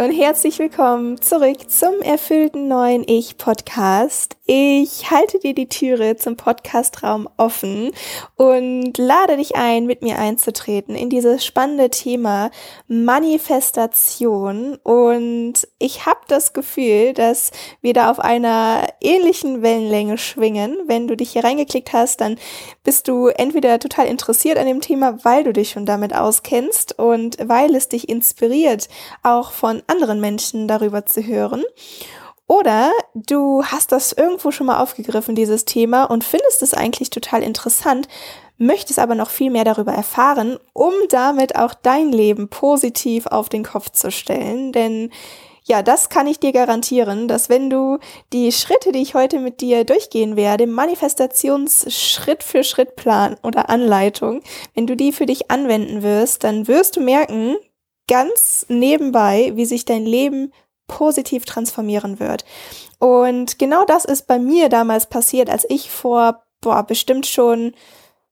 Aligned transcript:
Und 0.00 0.12
herzlich 0.12 0.58
willkommen 0.58 1.22
zurück 1.22 1.70
zum 1.70 2.02
erfüllten 2.02 2.68
neuen 2.68 3.02
Ich 3.08 3.38
Podcast. 3.38 4.35
Ich 4.48 5.10
halte 5.10 5.40
dir 5.40 5.54
die 5.54 5.68
Türe 5.68 6.14
zum 6.14 6.36
Podcastraum 6.36 7.28
offen 7.36 7.90
und 8.36 8.96
lade 8.96 9.36
dich 9.36 9.56
ein, 9.56 9.86
mit 9.86 10.02
mir 10.02 10.20
einzutreten 10.20 10.94
in 10.94 11.10
dieses 11.10 11.44
spannende 11.44 11.90
Thema 11.90 12.52
Manifestation. 12.86 14.76
Und 14.84 15.66
ich 15.80 16.06
habe 16.06 16.20
das 16.28 16.52
Gefühl, 16.52 17.12
dass 17.12 17.50
wir 17.80 17.92
da 17.92 18.08
auf 18.08 18.20
einer 18.20 18.86
ähnlichen 19.00 19.62
Wellenlänge 19.62 20.16
schwingen. 20.16 20.78
Wenn 20.86 21.08
du 21.08 21.16
dich 21.16 21.32
hier 21.32 21.42
reingeklickt 21.42 21.92
hast, 21.92 22.20
dann 22.20 22.38
bist 22.84 23.08
du 23.08 23.26
entweder 23.26 23.80
total 23.80 24.06
interessiert 24.06 24.58
an 24.58 24.66
dem 24.66 24.80
Thema, 24.80 25.24
weil 25.24 25.42
du 25.42 25.52
dich 25.52 25.70
schon 25.70 25.86
damit 25.86 26.14
auskennst 26.14 27.00
und 27.00 27.36
weil 27.42 27.74
es 27.74 27.88
dich 27.88 28.08
inspiriert, 28.08 28.88
auch 29.24 29.50
von 29.50 29.82
anderen 29.88 30.20
Menschen 30.20 30.68
darüber 30.68 31.04
zu 31.04 31.26
hören. 31.26 31.64
Oder 32.48 32.92
du 33.14 33.64
hast 33.64 33.90
das 33.92 34.12
irgendwo 34.12 34.50
schon 34.50 34.68
mal 34.68 34.80
aufgegriffen, 34.80 35.34
dieses 35.34 35.64
Thema, 35.64 36.04
und 36.04 36.22
findest 36.22 36.62
es 36.62 36.74
eigentlich 36.74 37.10
total 37.10 37.42
interessant, 37.42 38.08
möchtest 38.58 38.98
aber 38.98 39.14
noch 39.14 39.30
viel 39.30 39.50
mehr 39.50 39.64
darüber 39.64 39.92
erfahren, 39.92 40.58
um 40.72 40.92
damit 41.08 41.56
auch 41.56 41.74
dein 41.74 42.12
Leben 42.12 42.48
positiv 42.48 43.26
auf 43.26 43.48
den 43.48 43.64
Kopf 43.64 43.90
zu 43.90 44.10
stellen. 44.10 44.72
Denn 44.72 45.10
ja, 45.64 45.82
das 45.82 46.08
kann 46.08 46.28
ich 46.28 46.38
dir 46.38 46.52
garantieren, 46.52 47.26
dass 47.26 47.48
wenn 47.48 47.68
du 47.68 47.98
die 48.32 48.52
Schritte, 48.52 48.92
die 48.92 49.02
ich 49.02 49.14
heute 49.14 49.40
mit 49.40 49.60
dir 49.60 49.84
durchgehen 49.84 50.36
werde, 50.36 50.68
Manifestations-Schritt 50.68 52.44
für 52.44 52.62
Schritt 52.62 52.94
Plan 52.94 53.36
oder 53.42 53.68
Anleitung, 53.68 54.42
wenn 54.74 54.86
du 54.86 54.94
die 54.94 55.10
für 55.10 55.26
dich 55.26 55.50
anwenden 55.50 56.04
wirst, 56.04 56.44
dann 56.44 56.68
wirst 56.68 56.96
du 56.96 57.00
merken, 57.00 57.56
ganz 58.08 58.66
nebenbei, 58.68 59.52
wie 59.56 59.64
sich 59.64 59.84
dein 59.84 60.06
Leben 60.06 60.52
positiv 60.86 61.44
transformieren 61.44 62.20
wird. 62.20 62.44
Und 62.98 63.58
genau 63.58 63.84
das 63.84 64.04
ist 64.04 64.26
bei 64.26 64.38
mir 64.38 64.68
damals 64.68 65.06
passiert, 65.06 65.50
als 65.50 65.66
ich 65.68 65.90
vor, 65.90 66.42
boah, 66.60 66.82
bestimmt 66.82 67.26
schon 67.26 67.74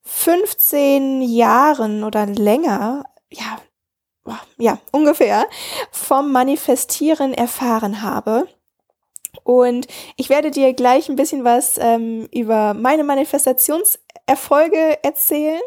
15 0.03 1.23
Jahren 1.23 2.05
oder 2.05 2.27
länger, 2.27 3.05
ja, 3.31 3.59
boah, 4.23 4.41
ja, 4.59 4.79
ungefähr, 4.93 5.47
vom 5.91 6.33
Manifestieren 6.33 7.35
erfahren 7.35 8.03
habe. 8.03 8.47
Und 9.43 9.87
ich 10.17 10.29
werde 10.29 10.51
dir 10.51 10.73
gleich 10.75 11.09
ein 11.09 11.17
bisschen 11.17 11.45
was 11.45 11.77
ähm, 11.79 12.29
über 12.33 12.75
meine 12.75 13.05
Manifestationserfolge 13.05 15.03
erzählen. 15.03 15.61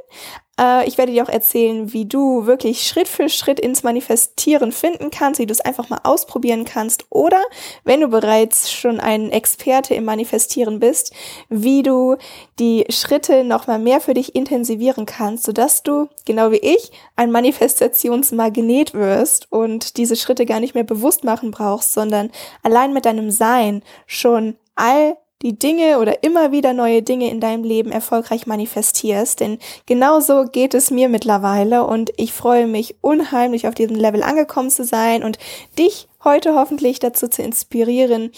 Äh, 0.60 0.88
ich 0.88 0.98
werde 0.98 1.12
dir 1.12 1.24
auch 1.24 1.30
erzählen, 1.30 1.94
wie 1.94 2.06
du 2.06 2.46
wirklich 2.46 2.84
Schritt 2.84 3.08
für 3.08 3.30
Schritt 3.30 3.60
ins 3.60 3.84
Manifestieren 3.84 4.72
finden 4.72 5.12
kannst, 5.12 5.40
wie 5.40 5.46
du 5.46 5.52
es 5.52 5.62
einfach 5.62 5.90
mal 5.90 6.00
ausprobieren 6.04 6.66
kannst. 6.66 7.06
Oder 7.10 7.42
wenn 7.84 8.02
du 8.02 8.08
bereits 8.08 8.72
schon 8.72 9.00
ein 9.00 9.32
Experte 9.32 9.94
im 9.94 10.06
Manifestieren 10.06 10.80
bist, 10.80 11.14
wie 11.50 11.84
du 11.84 12.18
die 12.60 12.86
Schritte 12.90 13.44
noch 13.44 13.68
mal 13.68 13.80
mehr 13.80 14.02
für 14.02 14.14
dich 14.14 14.36
intensivieren 14.36 15.06
kannst, 15.06 15.44
sodass 15.44 15.84
du, 15.84 16.10
genau 16.26 16.52
wie 16.52 16.58
ich, 16.58 16.92
ein 17.16 17.32
Manifestationsmagnet 17.32 18.94
wirst 18.94 19.52
und 19.52 19.98
diese 19.98 20.16
Schritte 20.16 20.46
gar 20.46 20.60
nicht 20.60 20.76
mehr 20.76 20.84
bewusst 20.84 21.24
machen 21.24 21.52
brauchst, 21.52 21.94
sondern 21.94 22.32
allein 22.64 22.94
mit 22.94 23.06
deinem 23.06 23.32
Sein 23.32 23.84
schon 24.06 24.56
all 24.76 25.18
die 25.42 25.58
Dinge 25.58 26.00
oder 26.00 26.24
immer 26.24 26.52
wieder 26.52 26.74
neue 26.74 27.04
Dinge 27.04 27.30
in 27.30 27.40
deinem 27.40 27.64
Leben 27.64 27.92
erfolgreich 27.92 28.48
manifestierst. 28.48 29.40
Denn 29.40 29.60
genauso 29.86 30.46
geht 30.46 30.74
es 30.74 30.90
mir 30.90 31.10
mittlerweile 31.10 31.86
und 31.86 32.12
ich 32.18 32.34
freue 32.34 32.68
mich 32.68 32.96
unheimlich 33.02 33.68
auf 33.68 33.76
diesem 33.76 33.96
Level 33.96 34.24
angekommen 34.24 34.70
zu 34.70 34.84
sein 34.84 35.24
und 35.24 35.38
dich 35.78 36.08
heute 36.24 36.56
hoffentlich 36.56 37.00
dazu 37.00 37.28
zu 37.28 37.42
inspirieren, 37.42 38.32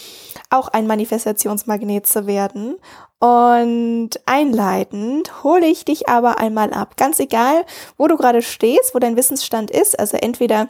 auch 0.50 0.68
ein 0.68 0.88
Manifestationsmagnet 0.88 2.06
zu 2.06 2.28
werden. 2.28 2.76
Und 3.20 4.12
einleitend 4.26 5.44
hole 5.44 5.66
ich 5.66 5.84
dich 5.84 6.08
aber 6.08 6.40
einmal 6.40 6.72
ab. 6.72 6.96
Ganz 6.96 7.20
egal, 7.20 7.66
wo 7.98 8.08
du 8.08 8.16
gerade 8.16 8.42
stehst, 8.42 8.94
wo 8.94 9.00
dein 9.00 9.18
Wissensstand 9.18 9.72
ist, 9.72 10.00
also 10.00 10.18
entweder 10.18 10.70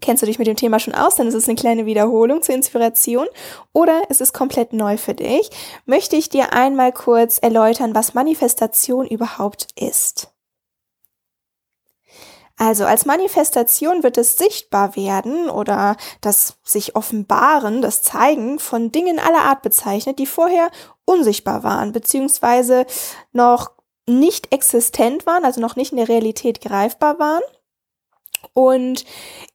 Kennst 0.00 0.22
du 0.22 0.26
dich 0.26 0.38
mit 0.38 0.46
dem 0.46 0.56
Thema 0.56 0.80
schon 0.80 0.94
aus, 0.94 1.16
dann 1.16 1.28
ist 1.28 1.34
es 1.34 1.48
eine 1.48 1.56
kleine 1.56 1.86
Wiederholung 1.86 2.42
zur 2.42 2.54
Inspiration 2.54 3.26
oder 3.72 4.02
es 4.08 4.20
ist 4.20 4.32
komplett 4.34 4.72
neu 4.72 4.96
für 4.96 5.14
dich, 5.14 5.50
möchte 5.86 6.16
ich 6.16 6.28
dir 6.28 6.52
einmal 6.52 6.92
kurz 6.92 7.38
erläutern, 7.38 7.94
was 7.94 8.14
Manifestation 8.14 9.06
überhaupt 9.06 9.68
ist. 9.76 10.34
Also 12.56 12.84
als 12.84 13.04
Manifestation 13.04 14.04
wird 14.04 14.16
es 14.16 14.36
sichtbar 14.36 14.94
werden 14.94 15.50
oder 15.50 15.96
das 16.20 16.58
sich 16.62 16.94
offenbaren, 16.94 17.82
das 17.82 18.02
Zeigen 18.02 18.60
von 18.60 18.92
Dingen 18.92 19.18
aller 19.18 19.42
Art 19.42 19.62
bezeichnet, 19.62 20.20
die 20.20 20.26
vorher 20.26 20.70
unsichtbar 21.04 21.64
waren, 21.64 21.92
beziehungsweise 21.92 22.86
noch 23.32 23.72
nicht 24.06 24.52
existent 24.52 25.26
waren, 25.26 25.44
also 25.44 25.60
noch 25.60 25.74
nicht 25.76 25.90
in 25.90 25.98
der 25.98 26.08
Realität 26.08 26.60
greifbar 26.60 27.18
waren. 27.18 27.42
Und 28.54 29.04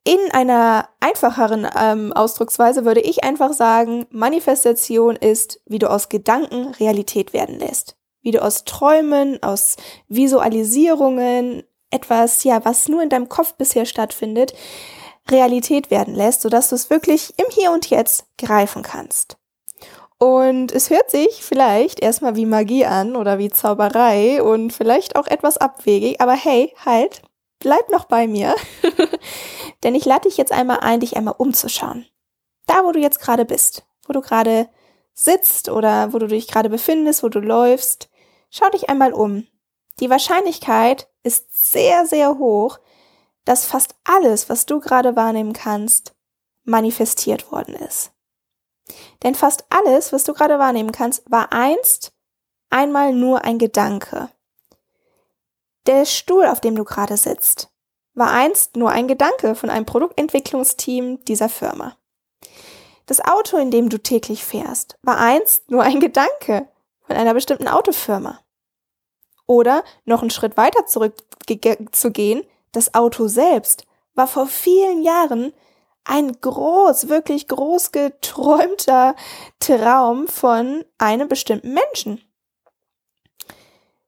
in 0.03 0.19
einer 0.33 0.89
einfacheren 0.99 1.67
ähm, 1.75 2.13
Ausdrucksweise 2.13 2.83
würde 2.85 2.99
ich 2.99 3.23
einfach 3.23 3.53
sagen, 3.53 4.05
Manifestation 4.11 5.15
ist, 5.15 5.61
wie 5.65 5.79
du 5.79 5.89
aus 5.89 6.09
Gedanken 6.09 6.73
Realität 6.73 7.33
werden 7.33 7.57
lässt. 7.57 7.95
Wie 8.21 8.31
du 8.31 8.43
aus 8.43 8.65
Träumen, 8.65 9.41
aus 9.41 9.77
Visualisierungen, 10.09 11.63
etwas, 11.89 12.43
ja, 12.43 12.63
was 12.65 12.89
nur 12.89 13.01
in 13.01 13.09
deinem 13.09 13.29
Kopf 13.29 13.53
bisher 13.53 13.85
stattfindet, 13.85 14.53
Realität 15.29 15.89
werden 15.89 16.13
lässt, 16.13 16.41
sodass 16.41 16.69
du 16.69 16.75
es 16.75 16.89
wirklich 16.89 17.33
im 17.37 17.45
Hier 17.49 17.71
und 17.71 17.89
Jetzt 17.89 18.25
greifen 18.37 18.83
kannst. 18.83 19.37
Und 20.17 20.73
es 20.73 20.89
hört 20.89 21.09
sich 21.09 21.43
vielleicht 21.43 22.01
erstmal 22.01 22.35
wie 22.35 22.45
Magie 22.45 22.85
an 22.85 23.15
oder 23.15 23.37
wie 23.39 23.49
Zauberei 23.49 24.43
und 24.43 24.73
vielleicht 24.73 25.15
auch 25.15 25.27
etwas 25.27 25.57
abwegig, 25.57 26.19
aber 26.19 26.33
hey, 26.33 26.73
halt, 26.85 27.21
bleib 27.59 27.89
noch 27.89 28.05
bei 28.05 28.27
mir, 28.27 28.55
denn 29.83 29.95
ich 29.95 30.05
lade 30.05 30.27
dich 30.27 30.37
jetzt 30.37 30.51
einmal 30.51 30.79
ein, 30.79 30.99
dich 30.99 31.17
einmal 31.17 31.35
umzuschauen. 31.37 32.05
Da, 32.65 32.83
wo 32.83 32.91
du 32.91 32.99
jetzt 32.99 33.19
gerade 33.19 33.45
bist, 33.45 33.85
wo 34.07 34.13
du 34.13 34.21
gerade 34.21 34.69
sitzt 35.13 35.69
oder 35.69 36.13
wo 36.13 36.19
du 36.19 36.27
dich 36.27 36.47
gerade 36.47 36.69
befindest, 36.69 37.23
wo 37.23 37.29
du 37.29 37.39
läufst, 37.39 38.09
schau 38.49 38.69
dich 38.69 38.89
einmal 38.89 39.13
um. 39.13 39.47
Die 39.99 40.09
Wahrscheinlichkeit 40.09 41.09
ist 41.23 41.71
sehr, 41.71 42.05
sehr 42.05 42.37
hoch, 42.37 42.79
dass 43.45 43.65
fast 43.65 43.95
alles, 44.03 44.49
was 44.49 44.65
du 44.65 44.79
gerade 44.79 45.15
wahrnehmen 45.15 45.53
kannst, 45.53 46.15
manifestiert 46.63 47.51
worden 47.51 47.75
ist. 47.75 48.11
Denn 49.23 49.35
fast 49.35 49.65
alles, 49.69 50.13
was 50.13 50.23
du 50.23 50.33
gerade 50.33 50.59
wahrnehmen 50.59 50.91
kannst, 50.91 51.29
war 51.29 51.51
einst 51.51 52.13
einmal 52.69 53.13
nur 53.13 53.43
ein 53.43 53.59
Gedanke. 53.59 54.29
Der 55.89 56.05
Stuhl, 56.05 56.45
auf 56.45 56.61
dem 56.61 56.75
du 56.75 56.83
gerade 56.83 57.17
sitzt, 57.17 57.71
war 58.13 58.31
einst 58.31 58.75
nur 58.75 58.91
ein 58.91 59.07
Gedanke 59.07 59.55
von 59.55 59.71
einem 59.71 59.87
Produktentwicklungsteam 59.87 61.25
dieser 61.25 61.49
Firma. 61.49 61.97
Das 63.07 63.25
Auto, 63.25 63.57
in 63.57 63.71
dem 63.71 63.89
du 63.89 63.97
täglich 63.97 64.45
fährst, 64.45 64.99
war 65.01 65.17
einst 65.17 65.71
nur 65.71 65.81
ein 65.81 65.99
Gedanke 65.99 66.67
von 67.07 67.15
einer 67.15 67.33
bestimmten 67.33 67.67
Autofirma. 67.67 68.39
Oder 69.47 69.83
noch 70.05 70.21
einen 70.21 70.29
Schritt 70.29 70.57
weiter 70.57 70.85
zurück 70.85 71.15
zu 71.91 72.11
gehen, 72.11 72.43
das 72.71 72.93
Auto 72.93 73.27
selbst 73.27 73.87
war 74.13 74.27
vor 74.27 74.45
vielen 74.45 75.01
Jahren 75.01 75.53
ein 76.03 76.39
groß, 76.39 77.09
wirklich 77.09 77.47
groß 77.47 77.91
geträumter 77.91 79.15
Traum 79.57 80.27
von 80.27 80.85
einem 80.99 81.27
bestimmten 81.27 81.73
Menschen. 81.73 82.21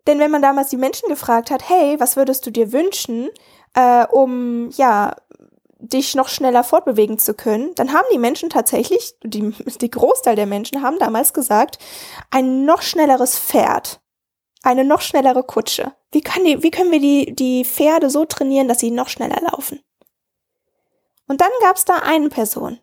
Denn 0.08 0.20
wenn 0.20 0.32
man 0.32 0.42
damals 0.42 0.70
die 0.70 0.78
Menschen 0.78 1.10
gefragt 1.10 1.52
hat, 1.52 1.68
hey, 1.70 2.00
was 2.00 2.16
würdest 2.16 2.46
du 2.46 2.52
dir 2.52 2.72
wünschen, 2.72 3.30
äh, 3.74 4.06
um 4.08 4.70
ja 4.72 5.16
dich 5.82 6.16
noch 6.16 6.28
schneller 6.28 6.64
fortbewegen 6.64 7.18
zu 7.18 7.34
können, 7.34 7.74
dann 7.76 7.94
haben 7.94 8.08
die 8.14 8.20
Menschen 8.20 8.50
tatsächlich, 8.50 9.16
die, 9.24 9.50
die 9.50 9.92
Großteil 9.92 10.36
der 10.36 10.46
Menschen 10.46 10.84
haben 10.84 11.00
damals 11.00 11.34
gesagt, 11.34 11.80
ein 12.30 12.66
noch 12.66 12.84
schnelleres 12.84 13.38
Pferd, 13.38 14.00
eine 14.62 14.86
noch 14.86 15.02
schnellere 15.02 15.44
Kutsche. 15.44 15.94
Wie, 16.12 16.22
kann 16.22 16.44
die, 16.46 16.62
wie 16.62 16.72
können 16.72 16.92
wir 16.92 17.00
die, 17.00 17.34
die 17.34 17.66
Pferde 17.66 18.10
so 18.10 18.26
trainieren, 18.26 18.68
dass 18.68 18.80
sie 18.80 18.92
noch 18.92 19.10
schneller 19.10 19.42
laufen? 19.42 19.82
Und 21.28 21.42
dann 21.42 21.52
gab 21.62 21.78
es 21.78 21.86
da 21.86 21.96
eine 21.96 22.30
Person, 22.30 22.80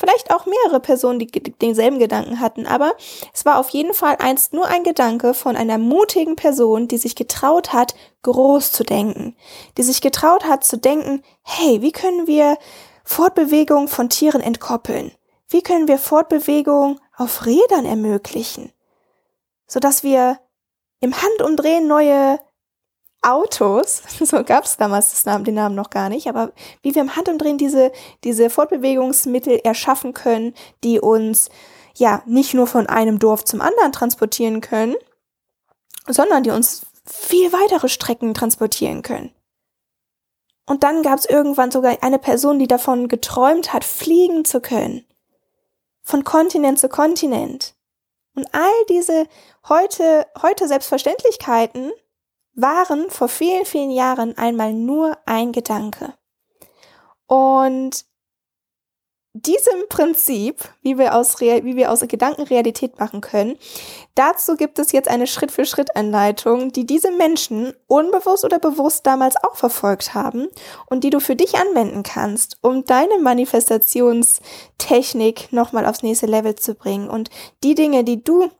Vielleicht 0.00 0.32
auch 0.32 0.46
mehrere 0.46 0.80
Personen, 0.80 1.18
die 1.18 1.26
denselben 1.26 1.98
Gedanken 1.98 2.40
hatten, 2.40 2.66
aber 2.66 2.94
es 3.34 3.44
war 3.44 3.58
auf 3.58 3.68
jeden 3.68 3.92
Fall 3.92 4.16
einst 4.18 4.54
nur 4.54 4.66
ein 4.66 4.82
Gedanke 4.82 5.34
von 5.34 5.56
einer 5.56 5.76
mutigen 5.76 6.36
Person, 6.36 6.88
die 6.88 6.96
sich 6.96 7.14
getraut 7.14 7.74
hat, 7.74 7.94
groß 8.22 8.72
zu 8.72 8.82
denken, 8.82 9.36
die 9.76 9.82
sich 9.82 10.00
getraut 10.00 10.44
hat 10.44 10.64
zu 10.64 10.78
denken, 10.78 11.22
hey, 11.42 11.82
wie 11.82 11.92
können 11.92 12.26
wir 12.26 12.56
Fortbewegung 13.04 13.88
von 13.88 14.08
Tieren 14.08 14.40
entkoppeln? 14.40 15.12
Wie 15.48 15.60
können 15.60 15.86
wir 15.86 15.98
Fortbewegung 15.98 16.98
auf 17.14 17.44
Rädern 17.44 17.84
ermöglichen? 17.84 18.72
Sodass 19.66 20.02
wir 20.02 20.40
im 21.00 21.14
Handumdrehen 21.20 21.86
neue 21.86 22.40
Autos, 23.22 24.02
so 24.20 24.42
gab 24.44 24.64
es 24.64 24.76
damals 24.76 25.24
Namen, 25.24 25.44
den 25.44 25.54
Namen 25.54 25.74
noch 25.74 25.90
gar 25.90 26.08
nicht, 26.08 26.26
aber 26.26 26.52
wie 26.82 26.94
wir 26.94 27.02
im 27.02 27.16
Handumdrehen 27.16 27.58
diese, 27.58 27.92
diese 28.24 28.50
Fortbewegungsmittel 28.50 29.60
erschaffen 29.62 30.14
können, 30.14 30.54
die 30.82 31.00
uns 31.00 31.50
ja 31.94 32.22
nicht 32.26 32.54
nur 32.54 32.66
von 32.66 32.86
einem 32.86 33.18
Dorf 33.18 33.44
zum 33.44 33.60
anderen 33.60 33.92
transportieren 33.92 34.60
können, 34.60 34.94
sondern 36.06 36.42
die 36.42 36.50
uns 36.50 36.86
viel 37.04 37.52
weitere 37.52 37.88
Strecken 37.88 38.34
transportieren 38.34 39.02
können. 39.02 39.32
Und 40.66 40.84
dann 40.84 41.02
gab 41.02 41.18
es 41.18 41.24
irgendwann 41.24 41.72
sogar 41.72 41.98
eine 42.02 42.18
Person, 42.18 42.58
die 42.58 42.68
davon 42.68 43.08
geträumt 43.08 43.72
hat, 43.72 43.84
fliegen 43.84 44.44
zu 44.44 44.60
können. 44.60 45.04
Von 46.02 46.22
Kontinent 46.22 46.78
zu 46.78 46.88
Kontinent. 46.88 47.74
Und 48.36 48.46
all 48.52 48.72
diese 48.88 49.26
heute, 49.68 50.26
heute 50.40 50.68
Selbstverständlichkeiten 50.68 51.90
waren 52.54 53.10
vor 53.10 53.28
vielen, 53.28 53.64
vielen 53.64 53.90
Jahren 53.90 54.36
einmal 54.36 54.72
nur 54.72 55.16
ein 55.26 55.52
Gedanke. 55.52 56.14
Und 57.26 58.04
diesem 59.32 59.86
Prinzip, 59.88 60.56
wie 60.82 60.98
wir 60.98 61.14
aus, 61.14 61.40
wie 61.40 61.76
wir 61.76 61.92
aus 61.92 62.00
Gedanken 62.00 62.42
Realität 62.42 62.98
machen 62.98 63.20
können, 63.20 63.56
dazu 64.16 64.56
gibt 64.56 64.80
es 64.80 64.90
jetzt 64.90 65.08
eine 65.08 65.28
Schritt-für-Schritt-Anleitung, 65.28 66.72
die 66.72 66.84
diese 66.84 67.12
Menschen 67.12 67.72
unbewusst 67.86 68.44
oder 68.44 68.58
bewusst 68.58 69.06
damals 69.06 69.36
auch 69.36 69.54
verfolgt 69.54 70.14
haben 70.14 70.48
und 70.86 71.04
die 71.04 71.10
du 71.10 71.20
für 71.20 71.36
dich 71.36 71.54
anwenden 71.54 72.02
kannst, 72.02 72.56
um 72.60 72.84
deine 72.84 73.20
Manifestationstechnik 73.20 75.52
nochmal 75.52 75.86
aufs 75.86 76.02
nächste 76.02 76.26
Level 76.26 76.56
zu 76.56 76.74
bringen 76.74 77.08
und 77.08 77.30
die 77.62 77.76
Dinge, 77.76 78.02
die 78.02 78.24
du 78.24 78.50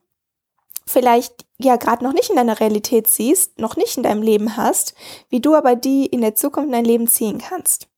vielleicht 0.87 1.47
ja 1.59 1.77
gerade 1.77 2.05
noch 2.05 2.13
nicht 2.13 2.31
in 2.31 2.37
deiner 2.37 2.61
Realität 2.61 3.09
siehst, 3.09 3.59
noch 3.59 3.77
nicht 3.77 3.97
in 3.97 4.03
deinem 4.03 4.23
Leben 4.23 4.57
hast, 4.57 4.95
wie 5.29 5.41
du 5.41 5.55
aber 5.55 5.77
die 5.77 6.07
in 6.07 6.21
der 6.21 6.35
Zukunft 6.35 6.67
in 6.67 6.73
dein 6.73 6.85
Leben 6.85 7.07
ziehen 7.07 7.39
kannst. 7.39 7.89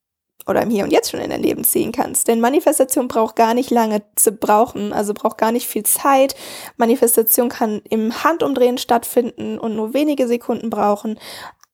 Oder 0.46 0.62
im 0.62 0.70
Hier 0.70 0.84
und 0.84 0.90
Jetzt 0.90 1.11
schon 1.11 1.20
in 1.20 1.31
dein 1.31 1.43
Leben 1.43 1.62
ziehen 1.62 1.93
kannst. 1.93 2.26
Denn 2.26 2.40
Manifestation 2.40 3.06
braucht 3.06 3.37
gar 3.37 3.55
nicht 3.55 3.70
lange 3.70 4.02
zu 4.17 4.32
brauchen, 4.32 4.93
also 4.93 5.14
braucht 5.14 5.38
gar 5.38 5.52
nicht 5.52 5.69
viel 5.69 5.84
Zeit. 5.84 6.34
Manifestation 6.76 7.49
kann 7.49 7.81
im 7.88 8.25
Handumdrehen 8.25 8.79
stattfinden 8.79 9.58
und 9.58 9.76
nur 9.76 9.94
wenige 9.94 10.26
Sekunden 10.26 10.69
brauchen. 10.69 11.19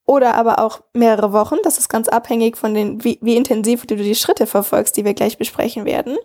Oder 0.05 0.35
aber 0.35 0.59
auch 0.59 0.81
mehrere 0.93 1.33
Wochen. 1.33 1.57
Das 1.63 1.79
ist 1.79 1.89
ganz 1.89 2.09
abhängig 2.09 2.57
von 2.57 2.75
den, 2.75 3.05
wie, 3.05 3.19
wie 3.23 3.37
intensiv 3.37 3.87
du 3.87 3.97
die 3.97 4.15
Schritte 4.15 4.47
verfolgst, 4.47 4.97
die 4.97 5.05
wir 5.05 5.15
gleich 5.15 5.39
besprechen 5.39 5.87
werden. 5.87 6.17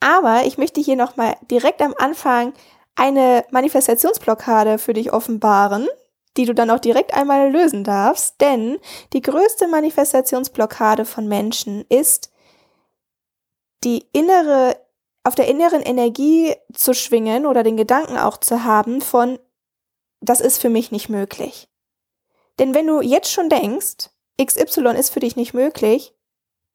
Aber 0.00 0.42
ich 0.46 0.58
möchte 0.58 0.80
hier 0.80 0.96
nochmal 0.96 1.36
direkt 1.48 1.80
am 1.80 1.94
Anfang 1.96 2.52
eine 2.94 3.44
Manifestationsblockade 3.50 4.78
für 4.78 4.92
dich 4.92 5.12
offenbaren, 5.12 5.88
die 6.36 6.44
du 6.44 6.54
dann 6.54 6.70
auch 6.70 6.78
direkt 6.78 7.14
einmal 7.14 7.50
lösen 7.50 7.84
darfst, 7.84 8.40
denn 8.40 8.78
die 9.12 9.22
größte 9.22 9.68
Manifestationsblockade 9.68 11.04
von 11.04 11.28
Menschen 11.28 11.84
ist, 11.88 12.30
die 13.84 14.06
innere, 14.12 14.76
auf 15.24 15.34
der 15.34 15.48
inneren 15.48 15.82
Energie 15.82 16.54
zu 16.72 16.94
schwingen 16.94 17.46
oder 17.46 17.62
den 17.62 17.76
Gedanken 17.76 18.16
auch 18.16 18.38
zu 18.38 18.64
haben 18.64 19.00
von, 19.00 19.38
das 20.20 20.40
ist 20.40 20.58
für 20.58 20.70
mich 20.70 20.90
nicht 20.90 21.08
möglich. 21.08 21.68
Denn 22.58 22.74
wenn 22.74 22.86
du 22.86 23.00
jetzt 23.00 23.30
schon 23.30 23.48
denkst, 23.48 24.10
XY 24.40 24.94
ist 24.96 25.10
für 25.10 25.20
dich 25.20 25.36
nicht 25.36 25.54
möglich, 25.54 26.14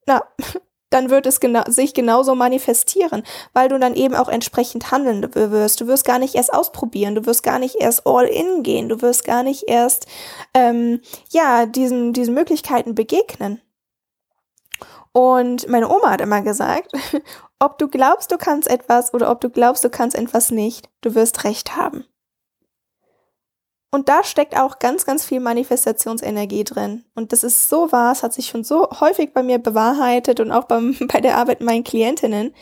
na, 0.05 0.23
dann 0.89 1.09
wird 1.09 1.25
es 1.25 1.39
gena 1.39 1.69
sich 1.69 1.93
genauso 1.93 2.35
manifestieren, 2.35 3.23
weil 3.53 3.69
du 3.69 3.79
dann 3.79 3.95
eben 3.95 4.15
auch 4.15 4.29
entsprechend 4.29 4.91
handeln 4.91 5.33
wirst. 5.33 5.81
Du 5.81 5.87
wirst 5.87 6.05
gar 6.05 6.19
nicht 6.19 6.35
erst 6.35 6.53
ausprobieren, 6.53 7.15
du 7.15 7.25
wirst 7.25 7.43
gar 7.43 7.59
nicht 7.59 7.75
erst 7.75 8.05
all 8.05 8.25
in 8.25 8.63
gehen, 8.63 8.89
du 8.89 9.01
wirst 9.01 9.25
gar 9.25 9.43
nicht 9.43 9.65
erst 9.67 10.07
ähm, 10.53 11.01
ja 11.31 11.65
diesen 11.65 12.13
diesen 12.13 12.33
Möglichkeiten 12.33 12.95
begegnen. 12.95 13.61
Und 15.11 15.67
meine 15.67 15.89
Oma 15.89 16.11
hat 16.11 16.21
immer 16.21 16.41
gesagt, 16.41 16.91
ob 17.59 17.79
du 17.79 17.87
glaubst, 17.87 18.31
du 18.31 18.37
kannst 18.37 18.69
etwas 18.69 19.13
oder 19.13 19.31
ob 19.31 19.41
du 19.41 19.49
glaubst, 19.49 19.83
du 19.83 19.89
kannst 19.89 20.15
etwas 20.15 20.51
nicht, 20.51 20.89
du 21.01 21.15
wirst 21.15 21.43
recht 21.43 21.75
haben. 21.75 22.05
Und 23.89 24.09
da 24.09 24.23
steckt 24.23 24.59
auch 24.59 24.79
ganz, 24.79 25.05
ganz 25.05 25.25
viel 25.25 25.39
Manifestationsenergie 25.39 26.65
drin. 26.65 27.05
Und 27.15 27.31
das 27.31 27.43
ist 27.43 27.69
so 27.69 27.91
wahr, 27.91 28.11
es 28.11 28.21
hat 28.21 28.33
sich 28.33 28.47
schon 28.47 28.63
so 28.63 28.89
häufig 28.99 29.33
bei 29.33 29.43
mir 29.43 29.59
bewahrheitet 29.59 30.39
und 30.39 30.51
auch 30.51 30.65
beim, 30.65 30.95
bei 31.11 31.21
der 31.21 31.37
Arbeit 31.37 31.61
meinen 31.61 31.83
Klientinnen. 31.83 32.53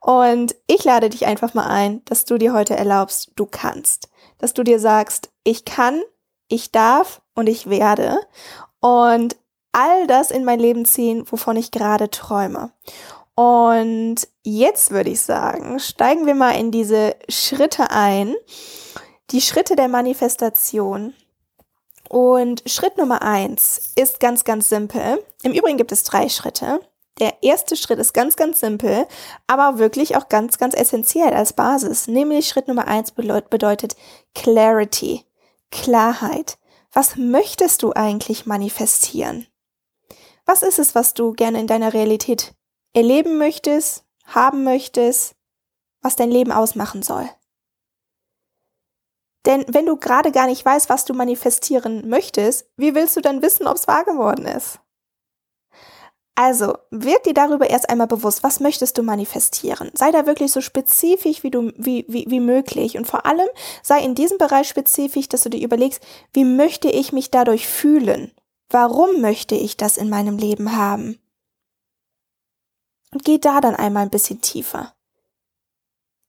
Und 0.00 0.54
ich 0.66 0.84
lade 0.84 1.10
dich 1.10 1.26
einfach 1.26 1.54
mal 1.54 1.66
ein, 1.66 2.02
dass 2.06 2.24
du 2.24 2.38
dir 2.38 2.52
heute 2.52 2.76
erlaubst, 2.76 3.32
du 3.36 3.46
kannst. 3.46 4.08
Dass 4.38 4.54
du 4.54 4.62
dir 4.62 4.78
sagst, 4.78 5.30
ich 5.44 5.64
kann, 5.64 6.00
ich 6.48 6.72
darf 6.72 7.20
und 7.34 7.48
ich 7.48 7.68
werde. 7.68 8.18
Und 8.80 9.36
all 9.72 10.06
das 10.06 10.30
in 10.30 10.44
mein 10.44 10.60
Leben 10.60 10.84
ziehen, 10.84 11.24
wovon 11.30 11.56
ich 11.56 11.70
gerade 11.70 12.10
träume. 12.10 12.72
Und 13.34 14.16
jetzt 14.42 14.90
würde 14.90 15.10
ich 15.10 15.20
sagen, 15.20 15.78
steigen 15.78 16.26
wir 16.26 16.34
mal 16.34 16.52
in 16.52 16.70
diese 16.70 17.16
Schritte 17.28 17.90
ein 17.90 18.34
die 19.30 19.40
Schritte 19.40 19.76
der 19.76 19.88
Manifestation. 19.88 21.14
Und 22.08 22.62
Schritt 22.66 22.98
Nummer 22.98 23.22
eins 23.22 23.92
ist 23.94 24.18
ganz, 24.18 24.44
ganz 24.44 24.68
simpel. 24.68 25.24
Im 25.42 25.52
Übrigen 25.52 25.78
gibt 25.78 25.92
es 25.92 26.02
drei 26.02 26.28
Schritte. 26.28 26.80
Der 27.20 27.42
erste 27.42 27.76
Schritt 27.76 27.98
ist 27.98 28.14
ganz, 28.14 28.36
ganz 28.36 28.60
simpel, 28.60 29.06
aber 29.46 29.78
wirklich 29.78 30.16
auch 30.16 30.28
ganz, 30.28 30.58
ganz 30.58 30.74
essentiell 30.74 31.34
als 31.34 31.52
Basis. 31.52 32.08
Nämlich 32.08 32.48
Schritt 32.48 32.66
Nummer 32.66 32.88
eins 32.88 33.12
bedeutet 33.12 33.94
Clarity, 34.34 35.24
Klarheit. 35.70 36.58
Was 36.92 37.16
möchtest 37.16 37.82
du 37.82 37.92
eigentlich 37.92 38.46
manifestieren? 38.46 39.46
Was 40.46 40.62
ist 40.62 40.78
es, 40.78 40.94
was 40.94 41.14
du 41.14 41.32
gerne 41.32 41.60
in 41.60 41.66
deiner 41.66 41.92
Realität 41.92 42.54
erleben 42.94 43.38
möchtest, 43.38 44.04
haben 44.24 44.64
möchtest, 44.64 45.36
was 46.00 46.16
dein 46.16 46.30
Leben 46.30 46.50
ausmachen 46.50 47.02
soll? 47.02 47.28
Denn 49.46 49.64
wenn 49.68 49.86
du 49.86 49.96
gerade 49.96 50.32
gar 50.32 50.46
nicht 50.46 50.64
weißt, 50.64 50.88
was 50.88 51.04
du 51.04 51.14
manifestieren 51.14 52.08
möchtest, 52.08 52.66
wie 52.76 52.94
willst 52.94 53.16
du 53.16 53.20
dann 53.20 53.42
wissen, 53.42 53.66
ob 53.66 53.76
es 53.76 53.88
wahr 53.88 54.04
geworden 54.04 54.46
ist? 54.46 54.80
Also, 56.34 56.74
wird 56.90 57.26
dir 57.26 57.34
darüber 57.34 57.68
erst 57.68 57.90
einmal 57.90 58.06
bewusst, 58.06 58.42
was 58.42 58.60
möchtest 58.60 58.96
du 58.96 59.02
manifestieren? 59.02 59.90
Sei 59.92 60.10
da 60.10 60.24
wirklich 60.24 60.52
so 60.52 60.62
spezifisch 60.62 61.42
wie, 61.42 61.50
du, 61.50 61.70
wie, 61.76 62.06
wie, 62.08 62.24
wie 62.28 62.40
möglich. 62.40 62.96
Und 62.96 63.06
vor 63.06 63.26
allem 63.26 63.48
sei 63.82 64.02
in 64.02 64.14
diesem 64.14 64.38
Bereich 64.38 64.66
spezifisch, 64.66 65.28
dass 65.28 65.42
du 65.42 65.50
dir 65.50 65.62
überlegst, 65.62 66.02
wie 66.32 66.44
möchte 66.44 66.88
ich 66.88 67.12
mich 67.12 67.30
dadurch 67.30 67.66
fühlen? 67.66 68.32
Warum 68.70 69.20
möchte 69.20 69.54
ich 69.54 69.76
das 69.76 69.98
in 69.98 70.08
meinem 70.08 70.38
Leben 70.38 70.76
haben? 70.76 71.18
Und 73.12 73.24
geh 73.24 73.38
da 73.38 73.60
dann 73.60 73.74
einmal 73.74 74.04
ein 74.04 74.10
bisschen 74.10 74.40
tiefer. 74.40 74.94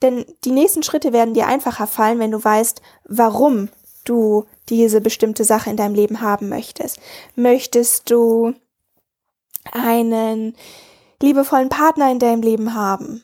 Denn 0.02 0.26
die 0.44 0.52
nächsten 0.52 0.84
Schritte 0.84 1.14
werden 1.14 1.34
dir 1.34 1.48
einfacher 1.48 1.88
fallen, 1.88 2.20
wenn 2.20 2.32
du 2.32 2.44
weißt, 2.44 2.82
warum 3.06 3.70
du 4.04 4.46
diese 4.70 5.02
bestimmte 5.02 5.44
Sache 5.44 5.70
in 5.70 5.78
deinem 5.78 5.96
Leben 5.96 6.22
haben 6.22 6.50
möchtest. 6.50 7.00
Möchtest 7.36 8.10
du 8.10 8.54
einen 9.72 10.56
liebevollen 11.22 11.70
Partner 11.70 12.12
in 12.12 12.20
deinem 12.20 12.42
Leben 12.42 12.74
haben? 12.74 13.24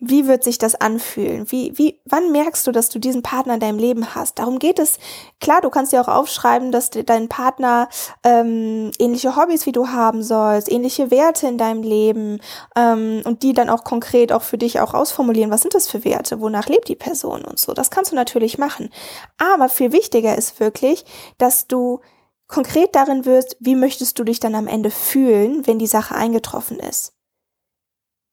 Wie 0.00 0.28
wird 0.28 0.44
sich 0.44 0.58
das 0.58 0.76
anfühlen? 0.76 1.50
Wie, 1.50 1.76
wie, 1.76 2.00
wann 2.04 2.30
merkst 2.30 2.64
du, 2.64 2.70
dass 2.70 2.88
du 2.88 3.00
diesen 3.00 3.22
Partner 3.22 3.54
in 3.54 3.60
deinem 3.60 3.80
Leben 3.80 4.14
hast? 4.14 4.38
Darum 4.38 4.60
geht 4.60 4.78
es. 4.78 4.98
Klar, 5.40 5.60
du 5.60 5.70
kannst 5.70 5.92
dir 5.92 6.00
auch 6.00 6.06
aufschreiben, 6.06 6.70
dass 6.70 6.90
dein 6.90 7.28
Partner 7.28 7.88
ähm, 8.22 8.92
ähnliche 9.00 9.34
Hobbys 9.34 9.66
wie 9.66 9.72
du 9.72 9.88
haben 9.88 10.22
sollst, 10.22 10.70
ähnliche 10.70 11.10
Werte 11.10 11.48
in 11.48 11.58
deinem 11.58 11.82
Leben 11.82 12.38
ähm, 12.76 13.22
und 13.24 13.42
die 13.42 13.54
dann 13.54 13.68
auch 13.68 13.82
konkret 13.82 14.32
auch 14.32 14.42
für 14.42 14.56
dich 14.56 14.78
auch 14.78 14.94
ausformulieren. 14.94 15.50
Was 15.50 15.62
sind 15.62 15.74
das 15.74 15.88
für 15.88 16.04
Werte? 16.04 16.40
Wonach 16.40 16.68
lebt 16.68 16.86
die 16.86 16.94
Person 16.94 17.44
und 17.44 17.58
so? 17.58 17.74
Das 17.74 17.90
kannst 17.90 18.12
du 18.12 18.16
natürlich 18.16 18.56
machen. 18.56 18.90
Aber 19.36 19.68
viel 19.68 19.90
wichtiger 19.90 20.38
ist 20.38 20.60
wirklich, 20.60 21.04
dass 21.38 21.66
du 21.66 22.00
konkret 22.46 22.94
darin 22.94 23.24
wirst, 23.24 23.56
wie 23.58 23.74
möchtest 23.74 24.16
du 24.18 24.22
dich 24.22 24.38
dann 24.38 24.54
am 24.54 24.68
Ende 24.68 24.92
fühlen, 24.92 25.66
wenn 25.66 25.80
die 25.80 25.88
Sache 25.88 26.14
eingetroffen 26.14 26.78
ist. 26.78 27.17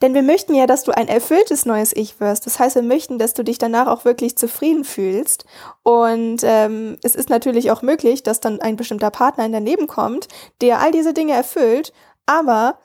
Denn 0.02 0.14
wir 0.14 0.24
möchten 0.24 0.54
ja, 0.54 0.68
dass 0.68 0.84
du 0.84 0.92
ein 0.92 1.08
erfülltes 1.08 1.66
neues 1.66 1.96
Ich 1.96 2.20
wirst. 2.20 2.46
Das 2.46 2.60
heißt, 2.60 2.75
wir 2.75 2.84
möchten, 2.84 3.18
dass 3.18 3.34
du 3.34 3.44
dich 3.44 3.58
danach 3.58 3.88
auch 3.88 4.04
wirklich 4.04 4.38
zufrieden 4.38 4.84
fühlst. 4.84 5.46
Und 5.84 6.42
ähm, 6.44 6.98
es 7.02 7.16
ist 7.16 7.30
natürlich 7.30 7.72
auch 7.72 7.82
möglich, 7.82 8.22
dass 8.22 8.42
dann 8.42 8.60
ein 8.60 8.75
bestimmter 8.75 9.10
Partner 9.10 9.46
in 9.46 9.54
dein 9.54 9.66
Leben 9.66 9.88
kommt, 9.88 10.28
der 10.62 10.82
all 10.82 10.92
diese 10.92 11.14
Dinge 11.14 11.34
erfüllt, 11.34 11.94
aber 12.25 12.78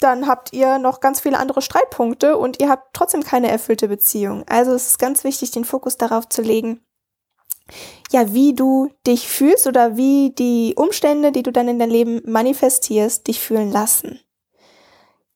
dann 0.00 0.26
habt 0.26 0.52
ihr 0.52 0.78
noch 0.78 1.00
ganz 1.00 1.20
viele 1.20 1.38
andere 1.38 1.62
Streitpunkte 1.62 2.36
und 2.36 2.60
ihr 2.60 2.68
habt 2.68 2.94
trotzdem 2.94 3.22
keine 3.22 3.50
erfüllte 3.50 3.88
Beziehung. 3.88 4.44
Also 4.48 4.72
es 4.72 4.88
ist 4.88 4.98
ganz 4.98 5.24
wichtig, 5.24 5.50
den 5.50 5.64
Fokus 5.64 5.96
darauf 5.96 6.28
zu 6.28 6.42
legen, 6.42 6.80
ja, 8.10 8.32
wie 8.32 8.54
du 8.54 8.90
dich 9.06 9.28
fühlst 9.28 9.66
oder 9.66 9.96
wie 9.96 10.30
die 10.30 10.74
Umstände, 10.76 11.32
die 11.32 11.42
du 11.42 11.52
dann 11.52 11.68
in 11.68 11.78
dein 11.78 11.90
Leben 11.90 12.20
manifestierst, 12.24 13.26
dich 13.26 13.40
fühlen 13.40 13.70
lassen. 13.70 14.20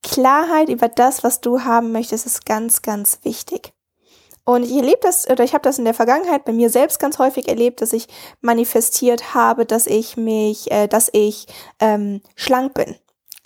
Klarheit 0.05 0.69
über 0.69 0.89
das, 0.89 1.25
was 1.25 1.41
du 1.41 1.63
haben 1.63 1.91
möchtest, 1.91 2.27
ist 2.27 2.47
ganz, 2.47 2.83
ganz 2.83 3.19
wichtig. 3.23 3.73
Und 4.45 4.63
ich 4.63 4.77
erlebe 4.77 4.99
das, 5.01 5.29
oder 5.29 5.43
ich 5.43 5.55
habe 5.55 5.63
das 5.63 5.79
in 5.79 5.87
der 5.87 5.95
Vergangenheit 5.95 6.45
bei 6.45 6.53
mir 6.53 6.69
selbst 6.69 7.01
ganz 7.01 7.19
häufig 7.19 7.49
erlebt, 7.49 7.81
dass 7.81 7.95
ich 7.95 8.07
manifestiert 8.43 9.35
habe, 9.35 9.65
dass 9.65 9.87
ich 9.87 10.19
mich, 10.19 10.71
äh, 10.71 10.87
dass 10.87 11.09
ich 11.13 11.47
ähm, 11.81 12.21
schlank 12.37 12.75
bin. 12.75 12.95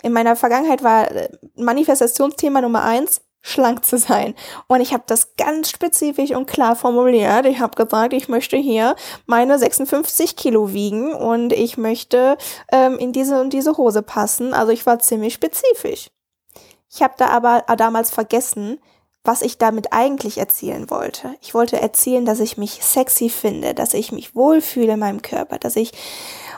In 0.03 0.11
meiner 0.11 0.35
Vergangenheit 0.35 0.83
war 0.83 1.09
äh, 1.09 1.29
Manifestationsthema 1.55 2.59
Nummer 2.59 2.83
eins, 2.83 3.21
schlank 3.41 3.85
zu 3.85 3.97
sein. 3.97 4.35
Und 4.67 4.81
ich 4.81 4.91
habe 4.93 5.03
das 5.07 5.37
ganz 5.37 5.69
spezifisch 5.69 6.31
und 6.31 6.47
klar 6.47 6.75
formuliert. 6.75 7.45
Ich 7.45 7.61
habe 7.61 7.81
gesagt, 7.81 8.11
ich 8.11 8.27
möchte 8.27 8.57
hier 8.57 8.97
meine 9.25 9.57
56 9.57 10.35
Kilo 10.35 10.73
wiegen 10.73 11.13
und 11.13 11.53
ich 11.53 11.77
möchte 11.77 12.37
ähm, 12.73 12.97
in 12.97 13.13
diese 13.13 13.39
und 13.39 13.53
diese 13.53 13.77
Hose 13.77 14.01
passen. 14.01 14.53
Also 14.53 14.73
ich 14.73 14.85
war 14.85 14.99
ziemlich 14.99 15.33
spezifisch. 15.33 16.09
Ich 16.91 17.01
habe 17.03 17.13
da 17.17 17.27
aber 17.27 17.63
damals 17.75 18.09
vergessen, 18.09 18.79
was 19.23 19.41
ich 19.41 19.57
damit 19.57 19.91
eigentlich 19.91 20.37
erzielen 20.37 20.89
wollte. 20.89 21.35
Ich 21.41 21.53
wollte 21.53 21.79
erzählen, 21.79 22.25
dass 22.25 22.39
ich 22.39 22.57
mich 22.57 22.83
sexy 22.83 23.29
finde, 23.29 23.73
dass 23.73 23.93
ich 23.93 24.11
mich 24.11 24.33
wohlfühle 24.35 24.93
in 24.93 24.99
meinem 24.99 25.21
Körper, 25.21 25.59
dass 25.59 25.75
ich 25.75 25.91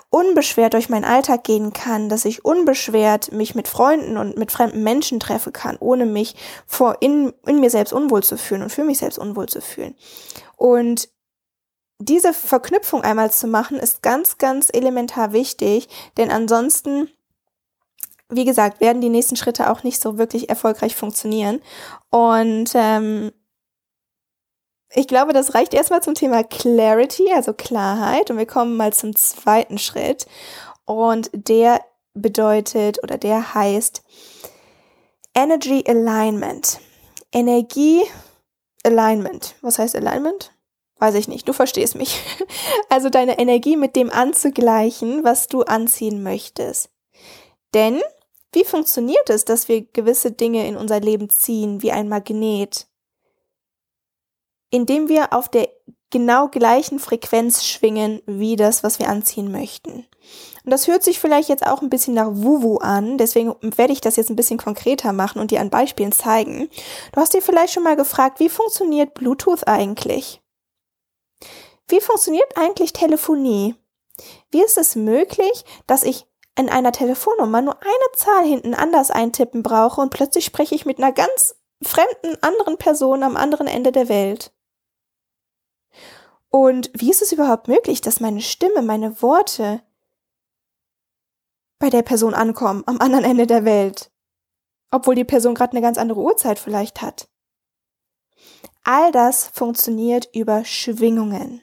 unbeschwert 0.10 0.74
durch 0.74 0.90
meinen 0.90 1.06
Alltag 1.06 1.44
gehen 1.44 1.74
kann, 1.74 2.08
dass 2.08 2.26
ich 2.26 2.46
unbeschwert 2.46 3.32
mich 3.32 3.56
mit 3.56 3.68
Freunden 3.68 4.18
und 4.18 4.38
mit 4.38 4.52
fremden 4.52 4.84
Menschen 4.84 5.20
treffen 5.20 5.54
kann, 5.54 5.78
ohne 5.80 6.06
mich 6.06 6.36
vor 6.68 6.98
in, 7.00 7.34
in 7.46 7.60
mir 7.60 7.70
selbst 7.70 7.94
unwohl 7.94 8.22
zu 8.22 8.38
fühlen 8.38 8.62
und 8.62 8.72
für 8.72 8.84
mich 8.84 9.00
selbst 9.00 9.18
unwohl 9.18 9.48
zu 9.48 9.62
fühlen. 9.62 9.96
Und 10.56 11.10
diese 12.00 12.34
Verknüpfung 12.34 13.04
einmal 13.04 13.32
zu 13.32 13.48
machen, 13.48 13.78
ist 13.78 14.02
ganz, 14.02 14.38
ganz 14.38 14.70
elementar 14.72 15.34
wichtig, 15.34 15.88
denn 16.18 16.30
ansonsten 16.32 17.10
wie 18.32 18.46
gesagt, 18.46 18.82
werden 18.82 19.02
die 19.02 19.10
nächsten 19.10 19.36
Schritte 19.36 19.70
auch 19.70 19.84
nicht 19.84 20.02
so 20.02 20.18
wirklich 20.18 20.50
erfolgreich 20.50 20.96
funktionieren. 20.96 21.62
Und 22.10 22.72
ähm, 22.74 23.32
ich 24.94 25.08
glaube, 25.08 25.34
das 25.34 25.54
reicht 25.54 25.74
erstmal 25.74 26.02
zum 26.02 26.16
Thema 26.16 26.44
Clarity, 26.44 27.32
also 27.34 27.54
Klarheit. 27.54 28.32
Und 28.32 28.38
wir 28.38 28.46
kommen 28.46 28.78
mal 28.78 28.94
zum 28.94 29.16
zweiten 29.16 29.78
Schritt. 29.78 30.26
Und 30.86 31.30
der 31.34 31.82
bedeutet 32.14 33.04
oder 33.04 33.18
der 33.18 33.54
heißt 33.54 34.04
Energy 35.36 35.84
Alignment. 35.88 36.80
Energie 37.32 38.02
Alignment. 38.84 39.56
Was 39.62 39.80
heißt 39.80 39.96
Alignment? 39.96 40.52
Weiß 41.00 41.16
ich 41.16 41.28
nicht, 41.28 41.48
du 41.48 41.54
verstehst 41.54 41.96
mich. 41.96 42.20
Also 42.90 43.10
deine 43.10 43.40
Energie 43.40 43.78
mit 43.78 43.96
dem 43.96 44.12
anzugleichen, 44.12 45.24
was 45.24 45.48
du 45.48 45.62
anziehen 45.62 46.24
möchtest. 46.24 46.90
Denn 47.74 48.02
wie 48.54 48.66
funktioniert 48.66 49.30
es, 49.30 49.46
dass 49.46 49.68
wir 49.68 49.82
gewisse 49.82 50.32
Dinge 50.32 50.68
in 50.68 50.76
unser 50.76 51.00
Leben 51.00 51.30
ziehen, 51.30 51.82
wie 51.82 51.92
ein 51.92 52.10
Magnet? 52.10 52.88
Indem 54.70 55.10
wir 55.10 55.34
auf 55.34 55.50
der 55.50 55.70
genau 56.10 56.50
gleichen 56.50 57.00
Frequenz 57.00 57.66
schwingen 57.66 58.22
wie 58.26 58.56
das, 58.56 58.84
was 58.84 59.00
wir 59.00 59.10
anziehen 59.10 59.52
möchten. 59.52 60.06
Und 60.64 60.72
das 60.72 60.88
hört 60.88 61.04
sich 61.04 61.20
vielleicht 61.20 61.50
jetzt 61.50 61.66
auch 61.66 61.82
ein 61.82 61.90
bisschen 61.90 62.14
nach 62.14 62.30
Wuwu 62.30 62.78
an, 62.78 63.18
deswegen 63.18 63.56
werde 63.62 63.94
ich 63.94 64.02
das 64.02 64.18
jetzt 64.18 64.30
ein 64.30 64.36
bisschen 64.36 64.60
konkreter 64.60 65.14
machen 65.14 65.42
und 65.42 65.52
dir 65.52 65.62
an 65.62 65.70
Beispielen 65.70 66.12
zeigen. 66.12 66.70
Du 67.14 67.22
hast 67.22 67.34
dir 67.34 67.42
vielleicht 67.42 67.74
schon 67.74 67.84
mal 67.84 67.96
gefragt, 67.96 68.40
wie 68.40 68.50
funktioniert 68.50 69.14
Bluetooth 69.16 69.68
eigentlich? 69.68 70.42
Wie 71.88 72.02
funktioniert 72.02 72.56
eigentlich 72.56 72.94
Telefonie? 72.94 73.76
Wie 74.52 74.62
ist 74.62 74.78
es 74.78 74.96
möglich, 74.96 75.66
dass 75.88 76.04
ich 76.04 76.28
in 76.58 76.70
einer 76.70 76.92
Telefonnummer 76.92 77.62
nur 77.62 77.82
eine 77.82 78.12
Zahl 78.16 78.46
hinten 78.46 78.74
anders 78.74 79.12
eintippen 79.12 79.64
brauche 79.64 80.02
und 80.02 80.10
plötzlich 80.10 80.46
spreche 80.46 80.76
ich 80.76 80.86
mit 80.86 80.98
einer 80.98 81.12
ganz 81.12 81.56
fremden 81.82 82.42
anderen 82.42 82.78
Person 82.78 83.24
am 83.24 83.38
anderen 83.38 83.68
Ende 83.68 83.92
der 83.92 84.10
Welt. 84.10 84.52
Und 86.50 86.92
wie 86.94 87.10
ist 87.10 87.22
es 87.22 87.32
überhaupt 87.32 87.68
möglich, 87.68 88.02
dass 88.02 88.20
meine 88.20 88.42
Stimme, 88.42 88.82
meine 88.82 89.22
Worte 89.22 89.82
bei 91.80 91.90
der 91.90 92.02
Person 92.02 92.34
ankommen, 92.34 92.84
am 92.86 93.00
anderen 93.00 93.24
Ende 93.24 93.48
der 93.48 93.64
Welt? 93.66 94.12
Obwohl 94.92 95.16
die 95.16 95.24
Person 95.24 95.56
gerade 95.56 95.72
eine 95.72 95.82
ganz 95.82 95.98
andere 95.98 96.20
Uhrzeit 96.20 96.60
vielleicht 96.60 97.02
hat. 97.02 97.30
All 98.84 99.12
das 99.14 99.48
funktioniert 99.48 100.30
über 100.34 100.66
Schwingungen. 100.66 101.62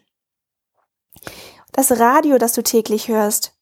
Das 1.73 1.99
Radio, 1.99 2.38
das 2.38 2.54
du 2.54 2.62
täglich 2.62 3.09
hörst, 3.09 3.57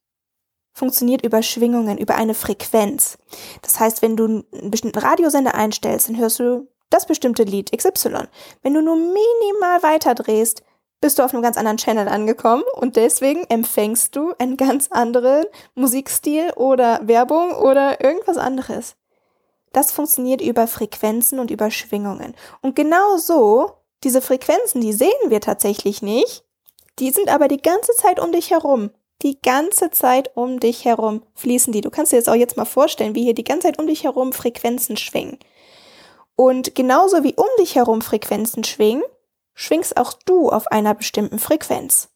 funktioniert 0.77 1.25
über 1.25 1.43
Schwingungen, 1.43 1.97
über 1.97 2.17
eine 2.17 2.35
Frequenz. 2.35 3.17
Das 3.63 3.81
heißt, 3.81 4.03
wenn 4.03 4.15
du 4.15 4.27
einen 4.27 4.71
bestimmten 4.71 4.99
Radiosender 4.99 5.55
einstellst, 5.55 6.11
dann 6.11 6.19
hörst 6.19 6.39
du 6.39 6.69
das 6.91 7.07
bestimmte 7.07 7.45
Lied 7.45 7.73
XY. 7.73 8.29
Wenn 8.63 8.75
du 8.75 8.83
nur 8.83 8.97
minimal 8.97 9.83
weiter 9.83 10.15
drehst, 10.15 10.63
bist 11.01 11.19
du 11.19 11.23
auf 11.23 11.33
einem 11.33 11.43
ganz 11.43 11.57
anderen 11.57 11.79
Channel 11.79 12.09
angekommen 12.09 12.63
und 12.75 12.97
deswegen 12.97 13.45
empfängst 13.45 14.15
du 14.15 14.35
einen 14.39 14.59
ganz 14.59 14.89
anderen 14.91 15.47
Musikstil 15.75 16.53
oder 16.57 17.01
Werbung 17.09 17.53
oder 17.53 18.05
irgendwas 18.05 18.37
anderes. 18.37 18.97
Das 19.73 19.93
funktioniert 19.93 20.43
über 20.43 20.67
Frequenzen 20.67 21.39
und 21.39 21.51
über 21.51 21.71
Schwingungen. 21.71 22.35
Und 22.61 22.77
genau 22.77 23.17
so, 23.17 23.71
diese 24.05 24.21
Frequenzen, 24.21 24.83
die 24.83 24.93
sehen 24.93 25.11
wir 25.29 25.41
tatsächlich 25.41 26.03
nicht, 26.03 26.45
die 26.99 27.13
sind 27.13 27.31
aber 27.31 27.49
die 27.49 27.63
ganze 27.63 27.93
Zeit 27.93 28.21
um 28.21 28.31
dich 28.31 28.51
herum 28.51 28.91
die 29.23 29.41
ganze 29.41 29.91
Zeit 29.91 30.37
um 30.37 30.61
dich 30.61 30.85
herum 30.85 31.23
fließen 31.35 31.73
die. 31.73 31.81
Du 31.81 31.91
kannst 31.91 32.13
dir 32.13 32.17
jetzt 32.17 32.29
auch 32.29 32.35
jetzt 32.35 32.57
mal 32.57 32.65
vorstellen, 32.65 33.15
wie 33.15 33.25
hier 33.25 33.35
die 33.35 33.45
ganze 33.45 33.69
Zeit 33.69 33.79
um 33.79 33.87
dich 33.87 34.05
herum 34.05 34.33
Frequenzen 34.33 34.97
schwingen. 34.97 35.39
Und 36.37 36.75
genauso 36.75 37.25
wie 37.25 37.35
um 37.35 37.47
dich 37.59 37.77
herum 37.77 38.03
Frequenzen 38.03 38.63
schwingen, 38.63 39.03
schwingst 39.55 39.97
auch 39.97 40.13
du 40.13 40.51
auf 40.51 40.67
einer 40.69 40.95
bestimmten 40.95 41.39
Frequenz. 41.39 42.11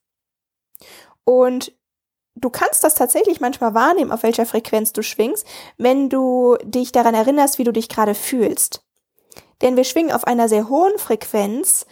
Und 1.24 1.72
du 2.34 2.50
kannst 2.50 2.84
das 2.84 2.94
tatsächlich 2.94 3.40
manchmal 3.40 3.74
wahrnehmen, 3.74 4.12
auf 4.12 4.22
welcher 4.22 4.44
Frequenz 4.44 4.92
du 4.92 5.02
schwingst, 5.02 5.46
wenn 5.78 6.10
du 6.10 6.56
dich 6.62 6.92
daran 6.92 7.14
erinnerst, 7.14 7.58
wie 7.58 7.64
du 7.64 7.72
dich 7.72 7.88
gerade 7.88 8.14
fühlst. 8.14 8.84
Denn 9.62 9.76
wir 9.76 9.84
schwingen 9.84 10.12
auf 10.12 10.26
einer 10.26 10.48
sehr 10.48 10.68
hohen 10.68 10.98
Frequenz, 10.98 11.86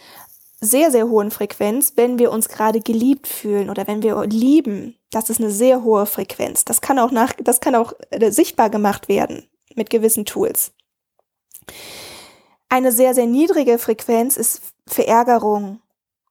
sehr, 0.61 0.91
sehr 0.91 1.07
hohen 1.07 1.31
Frequenz, 1.31 1.93
wenn 1.95 2.19
wir 2.19 2.31
uns 2.31 2.49
gerade 2.49 2.79
geliebt 2.79 3.27
fühlen 3.27 3.69
oder 3.69 3.87
wenn 3.87 4.03
wir 4.03 4.23
lieben. 4.25 4.98
Das 5.11 5.29
ist 5.29 5.39
eine 5.39 5.51
sehr 5.51 5.83
hohe 5.83 6.05
Frequenz. 6.05 6.65
Das 6.65 6.81
kann 6.81 6.99
auch 6.99 7.11
nach, 7.11 7.33
das 7.33 7.61
kann 7.61 7.75
auch 7.75 7.93
äh, 8.11 8.31
sichtbar 8.31 8.69
gemacht 8.69 9.07
werden 9.07 9.49
mit 9.75 9.89
gewissen 9.89 10.25
Tools. 10.25 10.71
Eine 12.69 12.91
sehr, 12.91 13.15
sehr 13.15 13.25
niedrige 13.25 13.79
Frequenz 13.79 14.37
ist 14.37 14.61
Verärgerung 14.85 15.81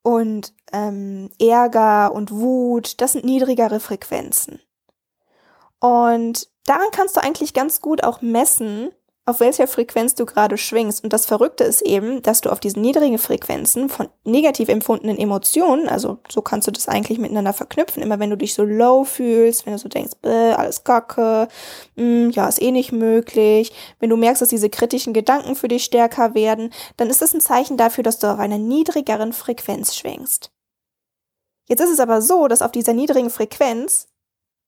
und 0.02 0.54
ähm, 0.72 1.30
Ärger 1.40 2.12
und 2.12 2.30
Wut. 2.30 3.00
Das 3.00 3.12
sind 3.12 3.24
niedrigere 3.24 3.80
Frequenzen. 3.80 4.60
Und 5.80 6.48
daran 6.64 6.88
kannst 6.92 7.16
du 7.16 7.22
eigentlich 7.22 7.54
ganz 7.54 7.80
gut 7.80 8.04
auch 8.04 8.20
messen, 8.20 8.90
auf 9.28 9.40
welcher 9.40 9.66
Frequenz 9.66 10.14
du 10.14 10.24
gerade 10.24 10.56
schwingst. 10.56 11.04
Und 11.04 11.12
das 11.12 11.26
Verrückte 11.26 11.64
ist 11.64 11.82
eben, 11.82 12.22
dass 12.22 12.40
du 12.40 12.50
auf 12.50 12.60
diesen 12.60 12.80
niedrigen 12.80 13.18
Frequenzen 13.18 13.90
von 13.90 14.08
negativ 14.24 14.70
empfundenen 14.70 15.18
Emotionen, 15.18 15.86
also 15.86 16.18
so 16.30 16.40
kannst 16.40 16.66
du 16.66 16.72
das 16.72 16.88
eigentlich 16.88 17.18
miteinander 17.18 17.52
verknüpfen, 17.52 18.02
immer 18.02 18.18
wenn 18.18 18.30
du 18.30 18.36
dich 18.36 18.54
so 18.54 18.64
low 18.64 19.04
fühlst, 19.04 19.66
wenn 19.66 19.74
du 19.74 19.78
so 19.78 19.88
denkst, 19.90 20.12
alles 20.22 20.82
kacke, 20.82 21.48
mh, 21.96 22.02
hm, 22.02 22.30
ja, 22.30 22.48
ist 22.48 22.62
eh 22.62 22.70
nicht 22.70 22.92
möglich, 22.92 23.72
wenn 24.00 24.08
du 24.08 24.16
merkst, 24.16 24.40
dass 24.40 24.48
diese 24.48 24.70
kritischen 24.70 25.12
Gedanken 25.12 25.56
für 25.56 25.68
dich 25.68 25.84
stärker 25.84 26.34
werden, 26.34 26.72
dann 26.96 27.10
ist 27.10 27.20
das 27.20 27.34
ein 27.34 27.42
Zeichen 27.42 27.76
dafür, 27.76 28.04
dass 28.04 28.18
du 28.18 28.32
auf 28.32 28.38
einer 28.38 28.58
niedrigeren 28.58 29.34
Frequenz 29.34 29.94
schwingst. 29.94 30.50
Jetzt 31.68 31.80
ist 31.80 31.90
es 31.90 32.00
aber 32.00 32.22
so, 32.22 32.48
dass 32.48 32.62
auf 32.62 32.72
dieser 32.72 32.94
niedrigen 32.94 33.28
Frequenz 33.28 34.08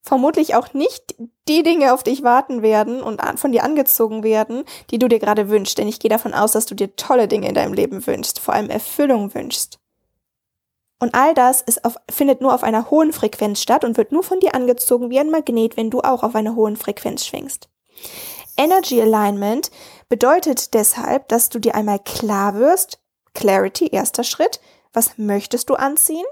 vermutlich 0.03 0.55
auch 0.55 0.73
nicht 0.73 1.15
die 1.49 1.63
Dinge 1.63 1.93
auf 1.93 2.03
dich 2.03 2.23
warten 2.23 2.63
werden 2.63 3.03
und 3.03 3.21
von 3.39 3.53
dir 3.53 3.65
angezogen 3.65 4.23
werden, 4.23 4.65
die 4.91 4.99
du 4.99 5.09
dir 5.09 5.19
gerade 5.19 5.49
wünschst. 5.49 5.79
Denn 5.79 5.89
ich 5.89 6.01
gehe 6.01 6.09
davon 6.09 6.35
aus, 6.35 6.53
dass 6.53 6.67
du 6.67 6.75
dir 6.75 6.97
tolle 6.97 7.29
Dinge 7.29 7.49
in 7.49 7.55
deinem 7.55 7.75
Leben 7.75 8.07
wünschst, 8.07 8.39
vor 8.39 8.55
allem 8.55 8.71
Erfüllung 8.71 9.35
wünschst. 9.35 9.79
Und 11.01 11.15
all 11.15 11.33
das 11.35 11.65
auf, 11.83 11.97
findet 12.11 12.43
nur 12.43 12.55
auf 12.55 12.63
einer 12.63 12.91
hohen 12.91 13.13
Frequenz 13.13 13.63
statt 13.63 13.85
und 13.85 13.97
wird 13.97 14.13
nur 14.13 14.23
von 14.23 14.39
dir 14.39 14.55
angezogen 14.55 15.11
wie 15.11 15.19
ein 15.19 15.31
Magnet, 15.31 15.77
wenn 15.77 15.91
du 15.91 16.01
auch 16.01 16.23
auf 16.23 16.35
einer 16.35 16.55
hohen 16.55 16.77
Frequenz 16.77 17.25
schwingst. 17.25 17.69
Energy 18.57 19.01
Alignment 19.01 19.71
bedeutet 20.11 20.75
deshalb, 20.75 21.29
dass 21.29 21.49
du 21.49 21.59
dir 21.59 21.75
einmal 21.75 21.99
klar 21.99 22.55
wirst, 22.55 23.01
Clarity, 23.33 23.89
erster 23.89 24.25
Schritt, 24.25 24.61
was 24.93 25.17
möchtest 25.17 25.71
du 25.71 25.75
anziehen? 25.75 26.27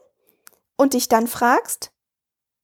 Und 0.76 0.92
dich 0.92 1.08
dann 1.08 1.26
fragst, 1.26 1.90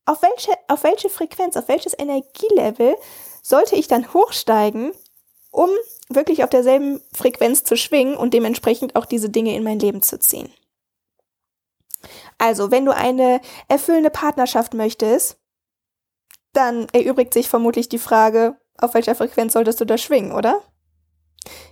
auf 0.06 0.22
welche, 0.22 0.52
auf 0.68 0.84
welche 0.84 1.08
Frequenz, 1.08 1.56
auf 1.56 1.68
welches 1.68 1.98
Energielevel 1.98 2.96
sollte 3.42 3.76
ich 3.76 3.88
dann 3.88 4.12
hochsteigen, 4.12 4.92
um 5.50 5.70
wirklich 6.08 6.44
auf 6.44 6.50
derselben 6.50 7.00
Frequenz 7.12 7.64
zu 7.64 7.76
schwingen 7.76 8.16
und 8.16 8.34
dementsprechend 8.34 8.96
auch 8.96 9.06
diese 9.06 9.30
Dinge 9.30 9.54
in 9.54 9.62
mein 9.62 9.78
Leben 9.78 10.02
zu 10.02 10.18
ziehen. 10.18 10.52
Also, 12.36 12.70
wenn 12.70 12.84
du 12.84 12.94
eine 12.94 13.40
erfüllende 13.68 14.10
Partnerschaft 14.10 14.74
möchtest, 14.74 15.38
dann 16.52 16.86
erübrigt 16.92 17.32
sich 17.32 17.48
vermutlich 17.48 17.88
die 17.88 17.98
Frage, 17.98 18.56
auf 18.78 18.94
welcher 18.94 19.14
Frequenz 19.14 19.54
solltest 19.54 19.80
du 19.80 19.84
da 19.84 19.96
schwingen, 19.96 20.32
oder? 20.32 20.60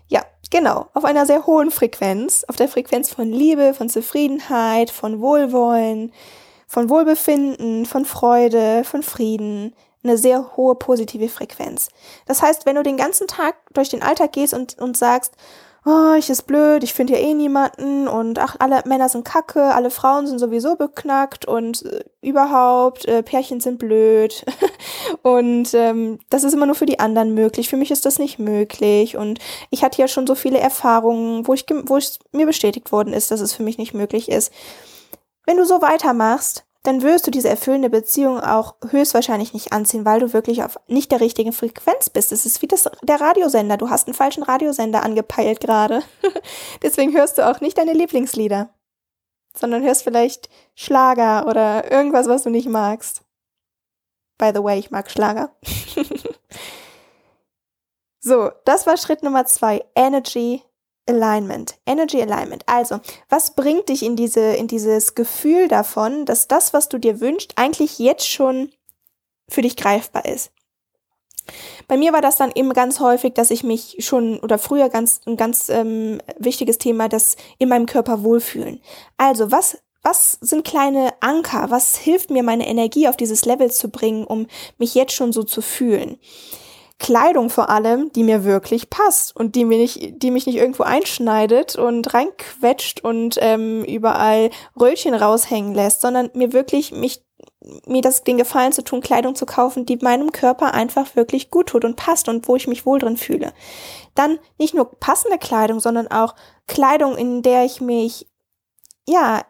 Ja, 0.09 0.25
Genau, 0.53 0.91
auf 0.93 1.07
einer 1.07 1.25
sehr 1.25 1.47
hohen 1.47 1.71
Frequenz, 1.71 2.45
auf 2.47 2.57
der 2.57 2.69
Frequenz 2.69 3.09
von 3.09 3.33
Liebe, 3.33 3.73
von 3.73 3.89
Zufriedenheit, 3.89 4.91
von 4.91 5.19
Wohlwollen, 5.23 6.13
von 6.73 6.89
Wohlbefinden, 6.89 7.85
von 7.85 8.07
Freude, 8.07 8.83
von 8.85 9.03
Frieden, 9.03 9.75
eine 10.03 10.17
sehr 10.17 10.57
hohe 10.57 10.75
positive 10.75 11.29
Frequenz. 11.29 11.91
Das 12.25 12.41
heißt, 12.41 12.65
wenn 12.65 12.77
du 12.77 12.83
den 12.83 12.97
ganzen 12.97 13.27
Tag 13.27 13.57
durch 13.75 13.91
den 13.91 14.03
Alltag 14.03 14.33
gehst 14.33 14.55
und, 14.55 14.79
und 14.79 14.97
sagst, 14.97 15.35
oh, 15.85 16.15
ich 16.19 16.31
ist 16.31 16.47
blöd, 16.47 16.83
ich 16.83 16.95
finde 16.95 17.13
ja 17.13 17.19
eh 17.19 17.35
niemanden 17.35 18.09
und 18.09 18.39
ach, 18.39 18.57
alle 18.59 18.83
Männer 18.87 19.11
sind 19.11 19.27
kacke, 19.27 19.75
alle 19.75 19.91
Frauen 19.91 20.27
sind 20.27 20.39
sowieso 20.39 20.77
beknackt 20.77 21.45
und 21.45 21.85
äh, 21.85 22.05
überhaupt, 22.23 23.05
äh, 23.05 23.23
Pärchen 23.23 23.61
sind 23.61 23.79
blöd 23.79 24.43
und 25.23 25.75
ähm, 25.75 26.21
das 26.31 26.43
ist 26.43 26.55
immer 26.55 26.65
nur 26.65 26.75
für 26.75 26.87
die 26.87 27.01
anderen 27.01 27.35
möglich, 27.35 27.69
für 27.69 27.77
mich 27.77 27.91
ist 27.91 28.07
das 28.07 28.19
nicht 28.19 28.39
möglich 28.39 29.19
und 29.19 29.41
ich 29.69 29.85
hatte 29.85 30.01
ja 30.01 30.09
schon 30.09 30.27
so 30.27 30.35
viele 30.35 30.59
Erfahrungen, 30.59 31.47
wo 31.47 31.53
ich, 31.53 31.67
wo 31.85 31.99
ich 31.99 32.19
mir 32.33 32.47
bestätigt 32.47 32.93
worden 32.93 33.13
ist, 33.13 33.31
dass 33.31 33.41
es 33.41 33.53
für 33.53 33.63
mich 33.63 33.77
nicht 33.77 33.93
möglich 33.93 34.31
ist. 34.31 34.51
Wenn 35.45 35.57
du 35.57 35.65
so 35.65 35.83
weitermachst, 35.83 36.65
dann 36.83 37.03
wirst 37.03 37.27
du 37.27 37.31
diese 37.31 37.49
erfüllende 37.49 37.91
Beziehung 37.91 38.41
auch 38.41 38.75
höchstwahrscheinlich 38.89 39.55
nicht 39.55 39.73
anziehen, 39.73 40.05
weil 40.05 40.19
du 40.19 40.33
wirklich 40.33 40.65
auf 40.65 40.81
nicht 40.89 41.13
der 41.13 41.21
richtigen 41.21 41.53
Frequenz 41.53 42.11
bist. 42.11 42.33
Es 42.33 42.45
ist 42.45 42.61
wie 42.61 42.67
das, 42.67 42.91
der 43.03 43.21
Radiosender. 43.21 43.77
Du 43.77 43.89
hast 43.89 44.09
einen 44.09 44.15
falschen 44.15 44.43
Radiosender 44.43 45.03
angepeilt 45.03 45.61
gerade. 45.61 46.03
Deswegen 46.83 47.13
hörst 47.13 47.39
du 47.39 47.49
auch 47.49 47.61
nicht 47.61 47.79
deine 47.79 47.93
Lieblingslieder, 47.93 48.71
sondern 49.57 49.85
hörst 49.85 50.03
vielleicht 50.03 50.49
Schlager 50.75 51.47
oder 51.47 51.91
irgendwas, 51.91 52.27
was 52.27 52.43
du 52.43 52.51
nicht 52.51 52.69
magst. 52.69 53.23
By 54.39 54.51
the 54.53 54.63
way, 54.63 54.79
ich 54.81 54.91
mag 54.91 55.09
Schlager. 55.09 55.55
so, 58.19 58.51
das 58.65 58.89
war 58.89 58.97
Schritt 58.97 59.23
Nummer 59.23 59.47
zwei. 59.47 59.85
Energy 59.95 60.65
Alignment, 61.07 61.79
Energy 61.85 62.21
Alignment. 62.23 62.63
Also, 62.67 63.01
was 63.29 63.55
bringt 63.55 63.89
dich 63.89 64.03
in 64.03 64.17
diese, 64.17 64.41
in 64.41 64.69
dieses 64.69 65.15
Gefühl 65.15 65.69
davon, 65.69 66.27
dass 66.27 66.49
das, 66.49 66.73
was 66.73 66.89
du 66.89 66.99
dir 66.99 67.21
wünschst, 67.21 67.55
eigentlich 67.57 67.99
jetzt 67.99 68.29
schon 68.29 68.71
für 69.49 69.63
dich 69.63 69.77
greifbar 69.77 70.25
ist? 70.25 70.53
Bei 71.89 71.97
mir 71.97 72.13
war 72.13 72.21
das 72.21 72.37
dann 72.37 72.53
eben 72.55 72.73
ganz 72.73 73.01
häufig, 73.01 73.35
dass 73.35 73.51
ich 73.51 73.65
mich 73.65 73.97
schon 73.99 74.39
oder 74.41 74.59
früher 74.59 74.89
ganz 74.89 75.21
ein 75.27 75.37
ganz 75.37 75.69
ähm, 75.69 76.21
wichtiges 76.39 76.79
Thema, 76.79 77.09
das 77.09 77.37
in 77.59 77.69
meinem 77.69 77.87
Körper 77.87 78.23
wohlfühlen. 78.23 78.81
Also 79.17 79.51
was 79.51 79.79
was 80.05 80.39
sind 80.41 80.65
kleine 80.65 81.13
Anker? 81.21 81.71
Was 81.71 81.97
hilft 81.97 82.31
mir, 82.31 82.43
meine 82.43 82.67
Energie 82.67 83.07
auf 83.07 83.17
dieses 83.17 83.45
Level 83.45 83.71
zu 83.71 83.89
bringen, 83.89 84.25
um 84.25 84.47
mich 84.79 84.95
jetzt 84.95 85.13
schon 85.13 85.33
so 85.33 85.45
zu 85.45 85.63
fühlen? 85.63 86.19
Kleidung 87.03 87.51
vor 87.51 87.69
allem, 87.69 88.13
die 88.13 88.23
mir 88.23 88.45
wirklich 88.45 88.89
passt 88.89 89.35
und 89.35 89.57
die 89.57 89.65
mir 89.65 89.79
nicht, 89.79 90.23
die 90.23 90.31
mich 90.31 90.47
nicht 90.47 90.55
irgendwo 90.55 90.85
einschneidet 90.85 91.75
und 91.75 92.15
reinquetscht 92.15 93.03
und 93.03 93.39
ähm, 93.41 93.85
überall 93.85 94.51
Röllchen 94.81 95.13
raushängen 95.13 95.75
lässt, 95.75 96.01
sondern 96.01 96.31
mir 96.35 96.53
wirklich 96.53 96.93
mich 96.93 97.25
mir 97.87 98.03
das 98.03 98.23
den 98.23 98.39
Gefallen 98.39 98.73
zu 98.73 98.85
tun, 98.85 99.01
Kleidung 99.01 99.35
zu 99.35 99.47
kaufen, 99.47 99.85
die 99.85 99.97
meinem 99.97 100.31
Körper 100.31 100.75
einfach 100.75 101.17
wirklich 101.17 101.51
gut 101.51 101.69
tut 101.71 101.85
und 101.85 101.97
passt 101.97 102.29
und 102.29 102.47
wo 102.47 102.55
ich 102.55 102.69
mich 102.69 102.87
wohl 102.87 103.01
drin 103.01 103.17
fühle. 103.17 103.53
Dann 104.15 104.39
nicht 104.59 104.75
nur 104.75 104.85
passende 104.85 105.39
Kleidung, 105.39 105.81
sondern 105.81 106.07
auch 106.09 106.37
Kleidung, 106.69 107.17
in 107.17 107.43
der 107.43 107.65
ich 107.65 107.81
mich 107.81 108.29
ja 109.09 109.43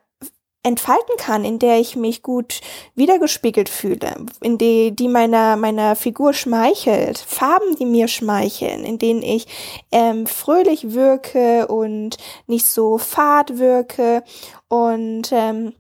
entfalten 0.63 1.17
kann, 1.17 1.45
in 1.45 1.59
der 1.59 1.81
ich 1.81 1.97
mich 1.97 2.23
gut 2.23 2.61
wiedergespiegelt 2.95 3.69
fühle, 3.69 4.15
in 4.41 4.59
die, 4.59 4.95
die 4.95 5.09
meiner, 5.09 5.57
meiner 5.57 5.97
Figur 5.97 6.33
schmeichelt, 6.33 7.19
Farben, 7.19 7.75
die 7.77 7.87
mir 7.87 8.07
schmeicheln, 8.07 8.85
in 8.85 8.99
denen 8.99 9.23
ich 9.23 9.47
ähm, 9.91 10.27
fröhlich 10.27 10.93
wirke 10.93 11.67
und 11.67 12.17
nicht 12.47 12.67
so 12.67 12.99
fad 12.99 13.59
wirke 13.59 14.23
und 14.69 15.33
ähm, 15.33 15.75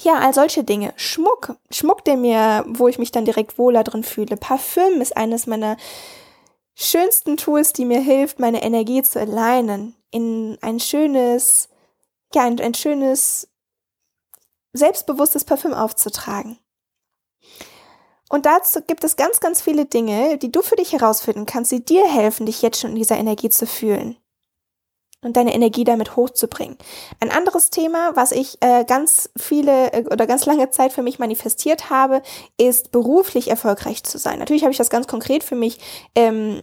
ja, 0.00 0.18
all 0.18 0.34
solche 0.34 0.64
Dinge. 0.64 0.92
Schmuck, 0.96 1.56
Schmuck, 1.70 2.04
der 2.04 2.16
mir, 2.16 2.64
wo 2.66 2.88
ich 2.88 2.98
mich 2.98 3.12
dann 3.12 3.24
direkt 3.24 3.58
wohler 3.58 3.84
drin 3.84 4.02
fühle. 4.02 4.36
Parfüm 4.36 5.00
ist 5.00 5.16
eines 5.16 5.46
meiner 5.46 5.76
schönsten 6.74 7.36
Tools, 7.36 7.72
die 7.72 7.84
mir 7.84 8.00
hilft, 8.00 8.40
meine 8.40 8.62
Energie 8.62 9.02
zu 9.02 9.20
alignen 9.20 9.94
in 10.10 10.58
ein 10.60 10.80
schönes, 10.80 11.68
ja, 12.34 12.42
ein, 12.42 12.58
ein 12.60 12.74
schönes 12.74 13.48
selbstbewusstes 14.72 15.44
Parfüm 15.44 15.74
aufzutragen. 15.74 16.58
Und 18.28 18.46
dazu 18.46 18.80
gibt 18.80 19.04
es 19.04 19.16
ganz, 19.16 19.40
ganz 19.40 19.60
viele 19.60 19.84
Dinge, 19.84 20.38
die 20.38 20.50
du 20.50 20.62
für 20.62 20.76
dich 20.76 20.92
herausfinden 20.92 21.44
kannst, 21.44 21.70
die 21.70 21.84
dir 21.84 22.06
helfen, 22.08 22.46
dich 22.46 22.62
jetzt 22.62 22.80
schon 22.80 22.90
in 22.90 22.96
dieser 22.96 23.18
Energie 23.18 23.50
zu 23.50 23.66
fühlen 23.66 24.16
und 25.22 25.36
deine 25.36 25.54
Energie 25.54 25.84
damit 25.84 26.16
hochzubringen. 26.16 26.76
Ein 27.20 27.30
anderes 27.30 27.70
Thema, 27.70 28.14
was 28.14 28.32
ich 28.32 28.56
äh, 28.60 28.84
ganz 28.84 29.30
viele 29.38 29.92
äh, 29.92 30.04
oder 30.06 30.26
ganz 30.26 30.46
lange 30.46 30.70
Zeit 30.70 30.92
für 30.92 31.02
mich 31.02 31.18
manifestiert 31.18 31.90
habe, 31.90 32.22
ist 32.56 32.90
beruflich 32.90 33.48
erfolgreich 33.48 34.02
zu 34.02 34.18
sein. 34.18 34.38
Natürlich 34.38 34.62
habe 34.62 34.72
ich 34.72 34.78
das 34.78 34.90
ganz 34.90 35.06
konkret 35.06 35.44
für 35.44 35.54
mich 35.54 35.78
ähm, 36.14 36.62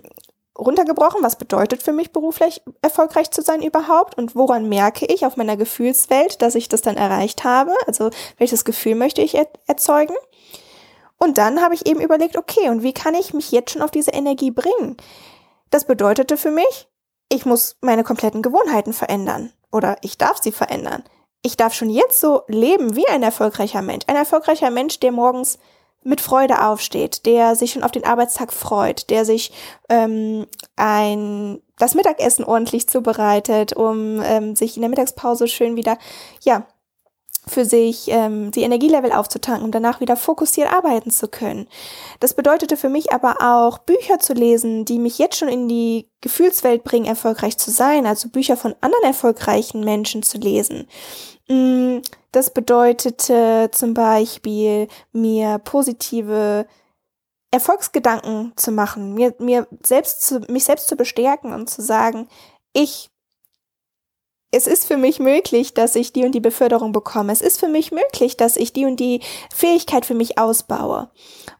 runtergebrochen, 0.59 1.23
was 1.23 1.37
bedeutet 1.37 1.81
für 1.81 1.93
mich 1.93 2.11
beruflich 2.11 2.61
erfolgreich 2.81 3.31
zu 3.31 3.41
sein 3.41 3.61
überhaupt 3.61 4.17
und 4.17 4.35
woran 4.35 4.67
merke 4.67 5.05
ich 5.05 5.25
auf 5.25 5.37
meiner 5.37 5.57
Gefühlswelt, 5.57 6.41
dass 6.41 6.55
ich 6.55 6.67
das 6.67 6.81
dann 6.81 6.97
erreicht 6.97 7.43
habe? 7.43 7.73
Also 7.87 8.09
welches 8.37 8.65
Gefühl 8.65 8.95
möchte 8.95 9.21
ich 9.21 9.35
er 9.35 9.47
erzeugen? 9.67 10.15
Und 11.17 11.37
dann 11.37 11.61
habe 11.61 11.75
ich 11.75 11.85
eben 11.85 12.01
überlegt, 12.01 12.37
okay, 12.37 12.69
und 12.69 12.83
wie 12.83 12.93
kann 12.93 13.13
ich 13.13 13.33
mich 13.33 13.51
jetzt 13.51 13.71
schon 13.71 13.81
auf 13.81 13.91
diese 13.91 14.11
Energie 14.11 14.51
bringen? 14.51 14.97
Das 15.69 15.85
bedeutete 15.85 16.37
für 16.37 16.51
mich, 16.51 16.87
ich 17.29 17.45
muss 17.45 17.77
meine 17.81 18.03
kompletten 18.03 18.41
Gewohnheiten 18.41 18.93
verändern 18.93 19.53
oder 19.71 19.97
ich 20.01 20.17
darf 20.17 20.41
sie 20.41 20.51
verändern. 20.51 21.03
Ich 21.41 21.55
darf 21.55 21.73
schon 21.73 21.89
jetzt 21.89 22.19
so 22.19 22.41
leben 22.47 22.95
wie 22.95 23.07
ein 23.07 23.23
erfolgreicher 23.23 23.81
Mensch. 23.81 24.05
Ein 24.07 24.15
erfolgreicher 24.15 24.71
Mensch, 24.71 24.99
der 24.99 25.11
morgens 25.11 25.57
mit 26.03 26.21
Freude 26.21 26.65
aufsteht, 26.65 27.25
der 27.25 27.55
sich 27.55 27.73
schon 27.73 27.83
auf 27.83 27.91
den 27.91 28.05
Arbeitstag 28.05 28.53
freut, 28.53 29.09
der 29.09 29.25
sich 29.25 29.51
ähm, 29.89 30.45
ein 30.75 31.61
das 31.77 31.95
Mittagessen 31.95 32.43
ordentlich 32.43 32.87
zubereitet, 32.89 33.73
um 33.73 34.21
ähm, 34.21 34.55
sich 34.55 34.75
in 34.75 34.81
der 34.81 34.89
Mittagspause 34.89 35.47
schön 35.47 35.75
wieder 35.75 35.97
ja 36.43 36.65
für 37.49 37.65
sich 37.65 38.07
ähm, 38.09 38.51
die 38.51 38.61
Energielevel 38.61 39.11
aufzutanken, 39.11 39.65
um 39.65 39.71
danach 39.71 39.99
wieder 39.99 40.15
fokussiert 40.15 40.71
arbeiten 40.71 41.11
zu 41.11 41.27
können. 41.27 41.67
Das 42.19 42.33
bedeutete 42.33 42.77
für 42.77 42.89
mich 42.89 43.11
aber 43.11 43.37
auch, 43.41 43.79
Bücher 43.79 44.19
zu 44.19 44.33
lesen, 44.33 44.85
die 44.85 44.99
mich 44.99 45.17
jetzt 45.17 45.37
schon 45.37 45.49
in 45.49 45.67
die 45.67 46.07
Gefühlswelt 46.21 46.83
bringen, 46.83 47.05
erfolgreich 47.05 47.57
zu 47.57 47.71
sein, 47.71 48.05
also 48.05 48.29
Bücher 48.29 48.57
von 48.57 48.75
anderen 48.81 49.05
erfolgreichen 49.05 49.83
Menschen 49.83 50.23
zu 50.23 50.37
lesen. 50.37 50.87
Mm, 51.47 51.99
das 52.31 52.53
bedeutete 52.53 53.69
zum 53.71 53.93
Beispiel, 53.93 54.87
mir 55.11 55.59
positive 55.59 56.67
Erfolgsgedanken 57.51 58.53
zu 58.55 58.71
machen, 58.71 59.15
mir, 59.15 59.33
mir 59.39 59.67
selbst 59.83 60.21
zu, 60.21 60.39
mich 60.49 60.65
selbst 60.65 60.87
zu 60.87 60.95
bestärken 60.95 61.53
und 61.53 61.69
zu 61.69 61.81
sagen, 61.81 62.27
ich 62.73 63.09
es 64.51 64.65
ist 64.65 64.85
für 64.85 64.97
mich 64.97 65.19
möglich, 65.19 65.75
dass 65.75 65.95
ich 65.95 66.11
die 66.11 66.25
und 66.25 66.31
die 66.31 66.39
Beförderung 66.39 66.91
bekomme. 66.91 67.31
Es 67.31 67.41
ist 67.41 67.59
für 67.59 67.67
mich 67.67 67.91
möglich, 67.91 68.35
dass 68.35 68.55
ich 68.55 68.73
die 68.73 68.85
und 68.85 68.99
die 68.99 69.21
Fähigkeit 69.53 70.07
für 70.07 70.15
mich 70.15 70.39
ausbaue. 70.39 71.09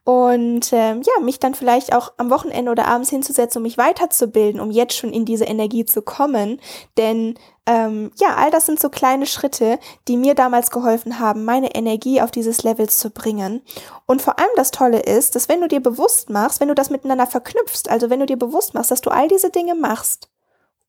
Und 0.05 0.73
ähm, 0.73 1.03
ja, 1.03 1.21
mich 1.21 1.37
dann 1.37 1.53
vielleicht 1.53 1.93
auch 1.93 2.13
am 2.17 2.31
Wochenende 2.31 2.71
oder 2.71 2.87
abends 2.87 3.11
hinzusetzen, 3.11 3.59
um 3.59 3.63
mich 3.63 3.77
weiterzubilden, 3.77 4.59
um 4.59 4.71
jetzt 4.71 4.97
schon 4.97 5.13
in 5.13 5.23
diese 5.23 5.45
Energie 5.45 5.85
zu 5.85 6.01
kommen. 6.01 6.59
Denn 6.97 7.35
ähm, 7.67 8.11
ja, 8.19 8.35
all 8.37 8.49
das 8.49 8.65
sind 8.65 8.79
so 8.79 8.89
kleine 8.89 9.27
Schritte, 9.27 9.77
die 10.07 10.17
mir 10.17 10.33
damals 10.33 10.71
geholfen 10.71 11.19
haben, 11.19 11.45
meine 11.45 11.75
Energie 11.75 12.21
auf 12.21 12.31
dieses 12.31 12.63
Level 12.63 12.89
zu 12.89 13.11
bringen. 13.11 13.61
Und 14.07 14.23
vor 14.23 14.39
allem 14.39 14.49
das 14.55 14.71
Tolle 14.71 15.01
ist, 15.01 15.35
dass 15.35 15.47
wenn 15.47 15.61
du 15.61 15.67
dir 15.67 15.79
bewusst 15.79 16.31
machst, 16.31 16.59
wenn 16.59 16.69
du 16.69 16.75
das 16.75 16.89
miteinander 16.89 17.27
verknüpfst, 17.27 17.87
also 17.87 18.09
wenn 18.09 18.19
du 18.19 18.25
dir 18.25 18.37
bewusst 18.37 18.73
machst, 18.73 18.89
dass 18.89 19.01
du 19.01 19.11
all 19.11 19.27
diese 19.27 19.51
Dinge 19.51 19.75
machst, 19.75 20.29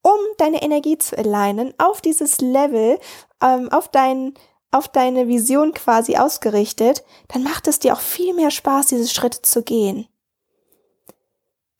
um 0.02 0.18
deine 0.38 0.62
Energie 0.62 0.98
zu 0.98 1.16
alignen, 1.16 1.74
auf 1.78 2.00
dieses 2.00 2.40
Level, 2.40 2.98
ähm, 3.42 3.70
auf 3.70 3.88
dein 3.88 4.34
auf 4.72 4.88
deine 4.88 5.26
Vision 5.26 5.74
quasi 5.74 6.16
ausgerichtet, 6.16 7.04
dann 7.28 7.42
macht 7.42 7.66
es 7.66 7.80
dir 7.80 7.92
auch 7.92 8.00
viel 8.00 8.34
mehr 8.34 8.52
Spaß, 8.52 8.86
diese 8.86 9.08
Schritte 9.08 9.42
zu 9.42 9.62
gehen. 9.62 10.06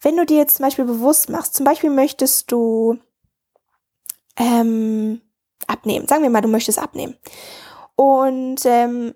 Wenn 0.01 0.17
du 0.17 0.27
dir 0.27 0.39
jetzt 0.39 0.57
zum 0.57 0.65
Beispiel 0.65 0.87
bewusst 0.87 1.29
machst, 1.29 1.55
zum 1.55 1.65
Beispiel 1.65 1.91
möchtest 1.91 2.51
du 2.51 2.99
ähm, 4.37 5.21
abnehmen, 5.67 6.09
sagen 6.09 6.23
wir 6.23 6.31
mal, 6.31 6.41
du 6.41 6.49
möchtest 6.49 6.79
abnehmen. 6.79 7.17
Und 7.95 8.65
ähm, 8.65 9.15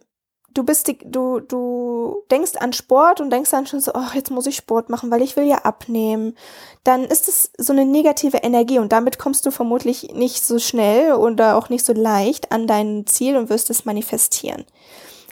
du 0.55 0.63
bist, 0.63 0.87
die, 0.89 0.99
du, 1.05 1.41
du 1.41 2.23
denkst 2.31 2.57
an 2.57 2.73
Sport 2.73 3.21
und 3.21 3.31
denkst 3.31 3.51
dann 3.51 3.67
schon 3.67 3.81
so, 3.81 3.93
oh, 3.95 4.15
jetzt 4.15 4.31
muss 4.31 4.47
ich 4.47 4.57
Sport 4.57 4.89
machen, 4.89 5.11
weil 5.11 5.23
ich 5.23 5.37
will 5.37 5.45
ja 5.45 5.59
abnehmen. 5.59 6.37
Dann 6.85 7.05
ist 7.05 7.29
es 7.29 7.51
so 7.59 7.73
eine 7.73 7.85
negative 7.85 8.39
Energie 8.39 8.79
und 8.79 8.93
damit 8.93 9.19
kommst 9.19 9.45
du 9.47 9.51
vermutlich 9.51 10.15
nicht 10.15 10.45
so 10.45 10.59
schnell 10.59 11.15
oder 11.15 11.57
auch 11.57 11.69
nicht 11.69 11.85
so 11.85 11.93
leicht 11.93 12.53
an 12.53 12.67
dein 12.67 13.07
Ziel 13.07 13.37
und 13.37 13.51
wirst 13.51 13.69
es 13.71 13.85
manifestieren. 13.85 14.65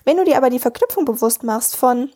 Wenn 0.05 0.17
du 0.17 0.25
dir 0.25 0.37
aber 0.37 0.51
die 0.51 0.59
Verknüpfung 0.59 1.05
bewusst 1.05 1.45
machst 1.45 1.77
von, 1.77 2.11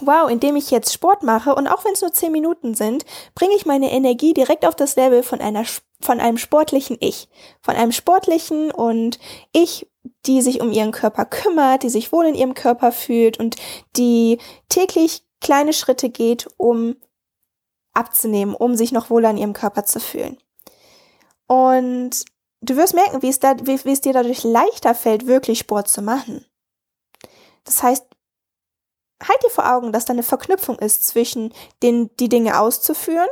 wow, 0.00 0.30
indem 0.30 0.56
ich 0.56 0.70
jetzt 0.70 0.92
Sport 0.92 1.22
mache 1.22 1.54
und 1.54 1.66
auch 1.66 1.84
wenn 1.84 1.94
es 1.94 2.02
nur 2.02 2.12
zehn 2.12 2.32
Minuten 2.32 2.74
sind, 2.74 3.04
bringe 3.34 3.54
ich 3.54 3.66
meine 3.66 3.90
Energie 3.90 4.34
direkt 4.34 4.66
auf 4.66 4.76
das 4.76 4.96
Level 4.96 5.22
von 5.22 5.40
einer 5.40 5.64
von 6.00 6.20
einem 6.20 6.38
sportlichen 6.38 6.96
Ich, 7.00 7.28
von 7.60 7.74
einem 7.74 7.90
sportlichen 7.90 8.70
und 8.70 9.18
Ich, 9.52 9.87
die 10.26 10.42
sich 10.42 10.60
um 10.60 10.72
ihren 10.72 10.92
Körper 10.92 11.24
kümmert, 11.24 11.82
die 11.82 11.88
sich 11.88 12.12
wohl 12.12 12.26
in 12.26 12.34
ihrem 12.34 12.54
Körper 12.54 12.92
fühlt 12.92 13.38
und 13.38 13.56
die 13.96 14.38
täglich 14.68 15.22
kleine 15.40 15.72
Schritte 15.72 16.08
geht, 16.10 16.48
um 16.56 16.96
abzunehmen, 17.94 18.54
um 18.54 18.76
sich 18.76 18.92
noch 18.92 19.10
wohler 19.10 19.30
in 19.30 19.38
ihrem 19.38 19.52
Körper 19.52 19.84
zu 19.84 20.00
fühlen. 20.00 20.38
Und 21.46 22.24
du 22.60 22.76
wirst 22.76 22.94
merken, 22.94 23.22
wie 23.22 23.28
es, 23.28 23.40
da, 23.40 23.56
wie, 23.62 23.84
wie 23.84 23.92
es 23.92 24.00
dir 24.00 24.12
dadurch 24.12 24.44
leichter 24.44 24.94
fällt, 24.94 25.26
wirklich 25.26 25.60
Sport 25.60 25.88
zu 25.88 26.02
machen. 26.02 26.44
Das 27.64 27.82
heißt, 27.82 28.06
halt 29.22 29.42
dir 29.42 29.50
vor 29.50 29.70
Augen, 29.72 29.92
dass 29.92 30.04
da 30.04 30.12
eine 30.12 30.22
Verknüpfung 30.22 30.78
ist 30.78 31.06
zwischen 31.06 31.52
den, 31.82 32.14
die 32.18 32.28
Dinge 32.28 32.60
auszuführen 32.60 33.28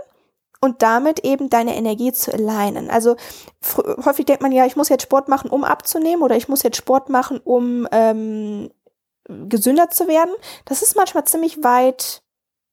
und 0.67 0.83
damit 0.83 1.21
eben 1.21 1.49
deine 1.49 1.77
Energie 1.77 2.13
zu 2.13 2.33
alignen. 2.33 2.91
Also 2.91 3.17
häufig 4.05 4.27
denkt 4.27 4.43
man 4.43 4.53
ja, 4.53 4.67
ich 4.67 4.77
muss 4.77 4.91
jetzt 4.91 5.05
Sport 5.05 5.29
machen, 5.29 5.49
um 5.49 5.65
abzunehmen 5.65 6.23
oder 6.23 6.37
ich 6.37 6.49
muss 6.49 6.63
jetzt 6.63 6.77
Sport 6.77 7.09
machen, 7.09 7.41
um 7.43 7.89
ähm, 7.93 8.71
gesünder 9.29 9.89
zu 9.91 10.09
werden. 10.09 10.35
Das 10.67 10.83
ist 10.83 10.97
manchmal 10.97 11.25
ziemlich 11.25 11.63
weit 11.65 12.23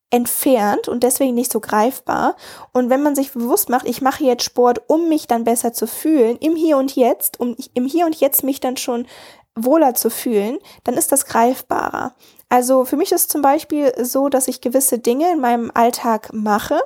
entfernt 0.10 0.88
und 0.88 1.04
deswegen 1.04 1.34
nicht 1.34 1.52
so 1.52 1.60
greifbar. 1.60 2.36
Und 2.72 2.90
wenn 2.90 3.02
man 3.02 3.16
sich 3.16 3.32
bewusst 3.32 3.70
macht, 3.70 3.88
ich 3.88 4.02
mache 4.02 4.24
jetzt 4.24 4.44
Sport, 4.44 4.84
um 4.88 5.10
mich 5.10 5.26
dann 5.28 5.44
besser 5.44 5.74
zu 5.74 5.88
fühlen, 5.88 6.38
im 6.38 6.56
Hier 6.56 6.78
und 6.78 6.96
Jetzt, 6.96 7.40
um 7.40 7.56
im 7.74 7.86
Hier 7.86 8.06
und 8.06 8.16
Jetzt 8.16 8.44
mich 8.44 8.60
dann 8.60 8.78
schon 8.78 9.08
wohler 9.56 9.94
zu 9.94 10.10
fühlen, 10.10 10.60
dann 10.84 10.96
ist 10.96 11.12
das 11.12 11.26
greifbarer. 11.26 12.16
Also 12.50 12.86
für 12.86 12.98
mich 12.98 13.12
ist 13.12 13.32
zum 13.32 13.42
Beispiel 13.42 13.92
so, 14.04 14.30
dass 14.30 14.48
ich 14.48 14.62
gewisse 14.62 15.00
Dinge 15.00 15.32
in 15.32 15.40
meinem 15.40 15.72
Alltag 15.74 16.32
mache, 16.34 16.80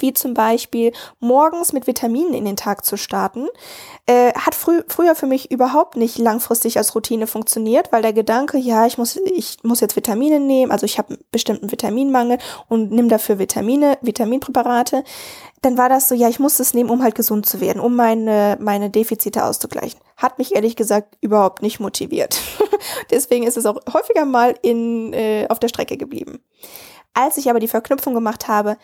wie 0.00 0.12
zum 0.12 0.34
Beispiel 0.34 0.92
morgens 1.18 1.72
mit 1.72 1.86
Vitaminen 1.86 2.34
in 2.34 2.44
den 2.44 2.56
Tag 2.56 2.84
zu 2.84 2.96
starten, 2.96 3.46
äh, 4.06 4.32
hat 4.34 4.54
frü 4.54 4.82
früher 4.88 5.14
für 5.14 5.26
mich 5.26 5.50
überhaupt 5.50 5.96
nicht 5.96 6.18
langfristig 6.18 6.78
als 6.78 6.94
Routine 6.94 7.26
funktioniert, 7.26 7.92
weil 7.92 8.02
der 8.02 8.12
Gedanke, 8.12 8.58
ja, 8.58 8.86
ich 8.86 8.98
muss, 8.98 9.16
ich 9.16 9.58
muss 9.62 9.80
jetzt 9.80 9.96
Vitamine 9.96 10.40
nehmen, 10.40 10.72
also 10.72 10.86
ich 10.86 10.98
habe 10.98 11.14
einen 11.14 11.24
bestimmten 11.30 11.70
Vitaminmangel 11.70 12.38
und 12.68 12.90
nimm 12.90 13.08
dafür 13.08 13.38
Vitamine, 13.38 13.98
Vitaminpräparate, 14.02 15.04
dann 15.62 15.76
war 15.76 15.88
das 15.88 16.08
so, 16.08 16.14
ja, 16.14 16.28
ich 16.28 16.40
muss 16.40 16.56
das 16.56 16.72
nehmen, 16.72 16.90
um 16.90 17.02
halt 17.02 17.14
gesund 17.14 17.46
zu 17.46 17.60
werden, 17.60 17.80
um 17.80 17.94
meine, 17.94 18.56
meine 18.60 18.88
Defizite 18.88 19.44
auszugleichen. 19.44 20.00
Hat 20.16 20.38
mich 20.38 20.54
ehrlich 20.54 20.74
gesagt 20.74 21.18
überhaupt 21.20 21.62
nicht 21.62 21.80
motiviert. 21.80 22.40
Deswegen 23.10 23.46
ist 23.46 23.56
es 23.56 23.66
auch 23.66 23.78
häufiger 23.92 24.24
mal 24.24 24.54
in, 24.62 25.12
äh, 25.12 25.46
auf 25.48 25.58
der 25.58 25.68
Strecke 25.68 25.98
geblieben. 25.98 26.40
Als 27.12 27.36
ich 27.36 27.50
aber 27.50 27.60
die 27.60 27.68
Verknüpfung 27.68 28.14
gemacht 28.14 28.48
habe, 28.48 28.76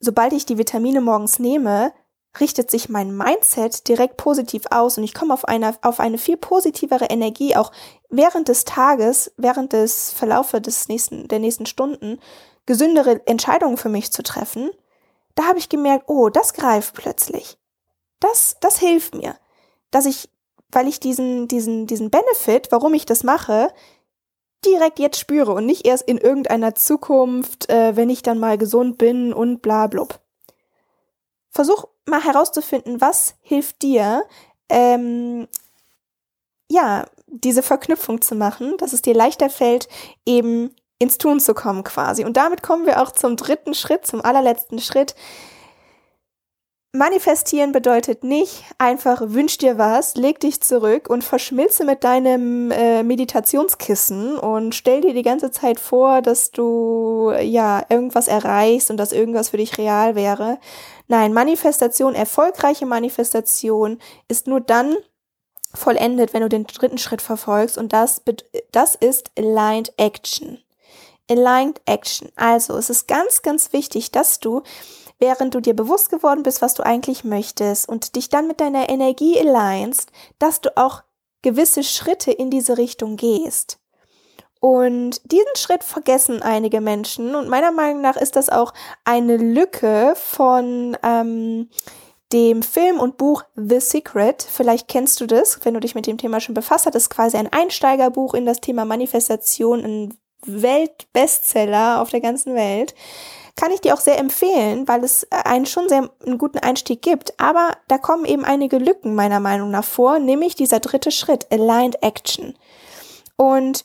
sobald 0.00 0.32
ich 0.32 0.46
die 0.46 0.58
Vitamine 0.58 1.00
morgens 1.00 1.38
nehme, 1.38 1.92
richtet 2.40 2.70
sich 2.70 2.88
mein 2.88 3.16
Mindset 3.16 3.88
direkt 3.88 4.16
positiv 4.16 4.64
aus 4.70 4.98
und 4.98 5.04
ich 5.04 5.14
komme 5.14 5.34
auf 5.34 5.46
eine, 5.46 5.74
auf 5.82 5.98
eine 5.98 6.18
viel 6.18 6.36
positivere 6.36 7.06
Energie, 7.06 7.56
auch 7.56 7.72
während 8.10 8.48
des 8.48 8.64
Tages, 8.64 9.32
während 9.36 9.72
des 9.72 10.12
Verlaufe 10.12 10.60
des 10.60 10.88
nächsten, 10.88 11.26
der 11.28 11.38
nächsten 11.38 11.66
Stunden, 11.66 12.20
gesündere 12.66 13.26
Entscheidungen 13.26 13.76
für 13.76 13.88
mich 13.88 14.12
zu 14.12 14.22
treffen. 14.22 14.70
Da 15.34 15.44
habe 15.44 15.58
ich 15.58 15.68
gemerkt, 15.68 16.04
oh, 16.08 16.28
das 16.28 16.52
greift 16.52 16.94
plötzlich. 16.94 17.58
Das, 18.20 18.56
das 18.60 18.78
hilft 18.78 19.14
mir, 19.14 19.36
dass 19.90 20.06
ich, 20.06 20.28
weil 20.70 20.86
ich 20.86 21.00
diesen, 21.00 21.48
diesen, 21.48 21.86
diesen 21.86 22.10
Benefit, 22.10 22.68
warum 22.70 22.94
ich 22.94 23.06
das 23.06 23.22
mache, 23.22 23.72
direkt 24.64 24.98
jetzt 24.98 25.18
spüre 25.18 25.52
und 25.52 25.66
nicht 25.66 25.86
erst 25.86 26.08
in 26.08 26.18
irgendeiner 26.18 26.74
Zukunft, 26.74 27.68
äh, 27.70 27.96
wenn 27.96 28.10
ich 28.10 28.22
dann 28.22 28.38
mal 28.38 28.58
gesund 28.58 28.98
bin 28.98 29.32
und 29.32 29.62
bla 29.62 29.86
blub. 29.86 30.20
Versuch 31.50 31.84
mal 32.06 32.22
herauszufinden, 32.24 33.00
was 33.00 33.34
hilft 33.40 33.82
dir, 33.82 34.24
ähm, 34.68 35.48
ja, 36.70 37.06
diese 37.26 37.62
Verknüpfung 37.62 38.20
zu 38.20 38.34
machen, 38.34 38.76
dass 38.78 38.92
es 38.92 39.02
dir 39.02 39.14
leichter 39.14 39.50
fällt, 39.50 39.88
eben 40.26 40.74
ins 40.98 41.18
Tun 41.18 41.40
zu 41.40 41.54
kommen 41.54 41.84
quasi. 41.84 42.24
Und 42.24 42.36
damit 42.36 42.62
kommen 42.62 42.86
wir 42.86 43.00
auch 43.02 43.12
zum 43.12 43.36
dritten 43.36 43.74
Schritt, 43.74 44.06
zum 44.06 44.20
allerletzten 44.20 44.78
Schritt, 44.78 45.14
Manifestieren 46.98 47.70
bedeutet 47.70 48.24
nicht 48.24 48.64
einfach 48.76 49.22
wünsch 49.24 49.56
dir 49.56 49.78
was, 49.78 50.16
leg 50.16 50.40
dich 50.40 50.60
zurück 50.60 51.08
und 51.08 51.22
verschmilze 51.22 51.84
mit 51.84 52.02
deinem 52.02 52.72
äh, 52.72 53.04
Meditationskissen 53.04 54.36
und 54.36 54.74
stell 54.74 55.02
dir 55.02 55.14
die 55.14 55.22
ganze 55.22 55.52
Zeit 55.52 55.78
vor, 55.78 56.22
dass 56.22 56.50
du 56.50 57.32
ja 57.40 57.86
irgendwas 57.88 58.26
erreichst 58.26 58.90
und 58.90 58.96
dass 58.96 59.12
irgendwas 59.12 59.50
für 59.50 59.58
dich 59.58 59.78
real 59.78 60.16
wäre. 60.16 60.58
Nein, 61.06 61.32
Manifestation, 61.32 62.16
erfolgreiche 62.16 62.84
Manifestation 62.84 64.00
ist 64.26 64.48
nur 64.48 64.60
dann 64.60 64.96
vollendet, 65.72 66.34
wenn 66.34 66.42
du 66.42 66.48
den 66.48 66.66
dritten 66.66 66.98
Schritt 66.98 67.22
verfolgst 67.22 67.78
und 67.78 67.92
das, 67.92 68.22
das 68.72 68.96
ist 68.96 69.30
Aligned 69.38 69.92
Action. 69.98 70.58
Aligned 71.30 71.80
Action. 71.86 72.30
Also, 72.34 72.76
es 72.76 72.90
ist 72.90 73.06
ganz, 73.06 73.42
ganz 73.42 73.72
wichtig, 73.72 74.10
dass 74.10 74.40
du 74.40 74.62
während 75.18 75.54
du 75.54 75.60
dir 75.60 75.74
bewusst 75.74 76.10
geworden 76.10 76.42
bist, 76.42 76.62
was 76.62 76.74
du 76.74 76.84
eigentlich 76.84 77.24
möchtest 77.24 77.88
und 77.88 78.16
dich 78.16 78.28
dann 78.28 78.46
mit 78.46 78.60
deiner 78.60 78.88
Energie 78.88 79.38
alignst, 79.38 80.10
dass 80.38 80.60
du 80.60 80.76
auch 80.76 81.02
gewisse 81.42 81.82
Schritte 81.82 82.32
in 82.32 82.50
diese 82.50 82.78
Richtung 82.78 83.16
gehst. 83.16 83.78
Und 84.60 85.20
diesen 85.30 85.56
Schritt 85.56 85.84
vergessen 85.84 86.42
einige 86.42 86.80
Menschen 86.80 87.34
und 87.36 87.48
meiner 87.48 87.70
Meinung 87.70 88.02
nach 88.02 88.16
ist 88.16 88.34
das 88.34 88.48
auch 88.48 88.74
eine 89.04 89.36
Lücke 89.36 90.14
von 90.16 90.96
ähm, 91.04 91.68
dem 92.32 92.62
Film 92.62 92.98
und 92.98 93.16
Buch 93.16 93.44
The 93.54 93.80
Secret. 93.80 94.42
Vielleicht 94.42 94.88
kennst 94.88 95.20
du 95.20 95.26
das, 95.26 95.60
wenn 95.64 95.74
du 95.74 95.80
dich 95.80 95.94
mit 95.94 96.06
dem 96.06 96.18
Thema 96.18 96.40
schon 96.40 96.54
befasst 96.54 96.86
hast. 96.86 96.94
Das 96.94 97.04
ist 97.04 97.10
quasi 97.10 97.36
ein 97.36 97.52
Einsteigerbuch 97.52 98.34
in 98.34 98.46
das 98.46 98.60
Thema 98.60 98.84
Manifestation, 98.84 99.84
ein 99.84 100.18
Weltbestseller 100.44 102.00
auf 102.00 102.10
der 102.10 102.20
ganzen 102.20 102.54
Welt 102.54 102.94
kann 103.58 103.72
ich 103.72 103.80
dir 103.80 103.92
auch 103.94 104.00
sehr 104.00 104.20
empfehlen, 104.20 104.86
weil 104.86 105.02
es 105.02 105.24
äh, 105.24 105.42
einen 105.44 105.66
schon 105.66 105.88
sehr 105.88 106.08
einen 106.24 106.38
guten 106.38 106.58
Einstieg 106.58 107.02
gibt. 107.02 107.38
Aber 107.40 107.72
da 107.88 107.98
kommen 107.98 108.24
eben 108.24 108.44
einige 108.44 108.78
Lücken 108.78 109.16
meiner 109.16 109.40
Meinung 109.40 109.72
nach 109.72 109.84
vor, 109.84 110.20
nämlich 110.20 110.54
dieser 110.54 110.78
dritte 110.78 111.10
Schritt, 111.10 111.50
Aligned 111.50 112.00
Action. 112.00 112.54
Und 113.36 113.84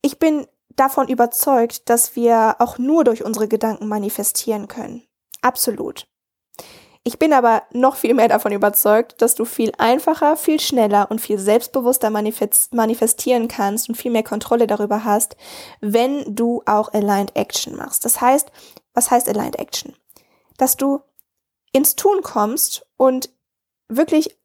ich 0.00 0.18
bin 0.18 0.46
davon 0.74 1.08
überzeugt, 1.08 1.90
dass 1.90 2.16
wir 2.16 2.56
auch 2.60 2.78
nur 2.78 3.04
durch 3.04 3.22
unsere 3.24 3.46
Gedanken 3.46 3.88
manifestieren 3.88 4.68
können. 4.68 5.02
Absolut. 5.42 6.06
Ich 7.04 7.18
bin 7.18 7.32
aber 7.32 7.62
noch 7.72 7.96
viel 7.96 8.14
mehr 8.14 8.28
davon 8.28 8.52
überzeugt, 8.52 9.22
dass 9.22 9.34
du 9.34 9.44
viel 9.44 9.72
einfacher, 9.78 10.36
viel 10.36 10.60
schneller 10.60 11.10
und 11.10 11.20
viel 11.20 11.38
selbstbewusster 11.38 12.10
manifestieren 12.10 13.48
kannst 13.48 13.88
und 13.88 13.94
viel 13.94 14.10
mehr 14.10 14.22
Kontrolle 14.22 14.66
darüber 14.66 15.04
hast, 15.04 15.36
wenn 15.80 16.34
du 16.34 16.62
auch 16.66 16.92
Aligned 16.92 17.34
Action 17.34 17.76
machst. 17.76 18.04
Das 18.04 18.20
heißt, 18.20 18.50
was 18.94 19.10
heißt 19.10 19.28
Aligned 19.28 19.58
Action? 19.58 19.94
Dass 20.56 20.76
du 20.76 21.00
ins 21.72 21.96
Tun 21.96 22.22
kommst 22.22 22.86
und 22.96 23.30
wirklich, 23.88 24.36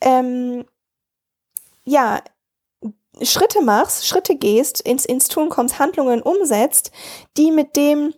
ähm, 0.00 0.64
ja, 1.84 2.20
Schritte 3.22 3.62
machst, 3.62 4.06
Schritte 4.06 4.36
gehst, 4.36 4.80
ins, 4.80 5.04
ins 5.04 5.28
Tun 5.28 5.48
kommst, 5.48 5.78
Handlungen 5.78 6.20
umsetzt, 6.20 6.90
die 7.36 7.50
mit 7.50 7.76
dem 7.76 8.12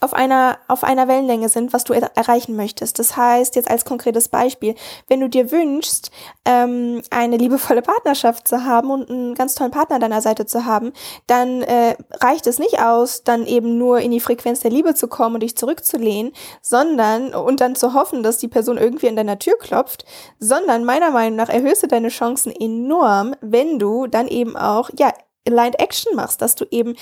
auf 0.00 0.14
einer, 0.14 0.58
auf 0.68 0.84
einer 0.84 1.06
Wellenlänge 1.06 1.48
sind, 1.48 1.72
was 1.72 1.84
du 1.84 1.92
er 1.92 2.10
erreichen 2.16 2.56
möchtest. 2.56 2.98
Das 2.98 3.16
heißt, 3.16 3.56
jetzt 3.56 3.70
als 3.70 3.84
konkretes 3.84 4.28
Beispiel, 4.28 4.74
wenn 5.08 5.20
du 5.20 5.28
dir 5.28 5.50
wünschst, 5.50 6.10
ähm, 6.44 7.02
eine 7.10 7.36
liebevolle 7.36 7.82
Partnerschaft 7.82 8.48
zu 8.48 8.64
haben 8.64 8.90
und 8.90 9.10
einen 9.10 9.34
ganz 9.34 9.54
tollen 9.54 9.70
Partner 9.70 9.96
an 9.96 10.00
deiner 10.00 10.22
Seite 10.22 10.46
zu 10.46 10.64
haben, 10.64 10.92
dann 11.26 11.62
äh, 11.62 11.96
reicht 12.20 12.46
es 12.46 12.58
nicht 12.58 12.80
aus, 12.80 13.22
dann 13.22 13.46
eben 13.46 13.78
nur 13.78 14.00
in 14.00 14.10
die 14.10 14.20
Frequenz 14.20 14.60
der 14.60 14.70
Liebe 14.70 14.94
zu 14.94 15.08
kommen 15.08 15.34
und 15.34 15.42
dich 15.42 15.56
zurückzulehnen, 15.56 16.32
sondern 16.62 17.34
und 17.34 17.60
dann 17.60 17.76
zu 17.76 17.92
hoffen, 17.92 18.22
dass 18.22 18.38
die 18.38 18.48
Person 18.48 18.78
irgendwie 18.78 19.08
an 19.08 19.16
deiner 19.16 19.38
Tür 19.38 19.58
klopft, 19.58 20.04
sondern 20.38 20.84
meiner 20.84 21.10
Meinung 21.10 21.36
nach 21.36 21.48
erhöhst 21.48 21.82
du 21.82 21.86
deine 21.86 22.08
Chancen 22.08 22.50
enorm, 22.50 23.34
wenn 23.40 23.78
du 23.78 24.06
dann 24.06 24.26
eben 24.26 24.56
auch, 24.56 24.90
ja, 24.98 25.12
Aligned 25.46 25.80
Action 25.80 26.14
machst, 26.14 26.40
dass 26.40 26.54
du 26.54 26.64
eben 26.70 26.94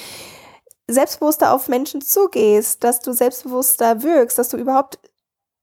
selbstbewusster 0.92 1.54
auf 1.54 1.68
Menschen 1.68 2.00
zugehst, 2.00 2.82
dass 2.84 3.00
du 3.00 3.12
selbstbewusster 3.12 4.02
wirkst, 4.02 4.38
dass 4.38 4.48
du 4.48 4.56
überhaupt 4.56 4.98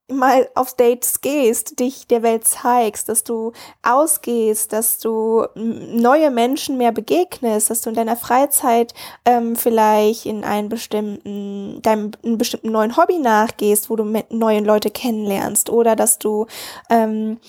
mal 0.10 0.48
auf 0.56 0.74
Dates 0.76 1.20
gehst, 1.20 1.80
dich 1.80 2.08
der 2.08 2.24
Welt 2.24 2.48
zeigst, 2.48 3.10
dass 3.10 3.24
du 3.24 3.52
ausgehst, 3.84 4.72
dass 4.72 5.00
du 5.00 5.46
neue 5.56 6.32
Menschen 6.32 6.78
mehr 6.78 6.94
begegnest, 6.94 7.70
dass 7.70 7.82
du 7.82 7.90
in 7.90 7.96
deiner 7.96 8.16
Freizeit 8.16 8.94
ähm, 9.26 9.56
vielleicht 9.58 10.26
in 10.26 10.46
einen 10.46 10.70
bestimmten, 10.70 11.82
deinem 11.82 12.12
einen 12.24 12.38
bestimmten 12.38 12.72
neuen 12.72 12.96
Hobby 12.96 13.18
nachgehst, 13.18 13.90
wo 13.90 13.98
du 13.98 14.06
mit 14.06 14.32
neuen 14.32 14.63
Leute 14.63 14.92
kennenlernst 14.92 15.70
oder 15.70 15.96
dass 15.98 16.20
du 16.20 16.48
ähm, 16.90 17.40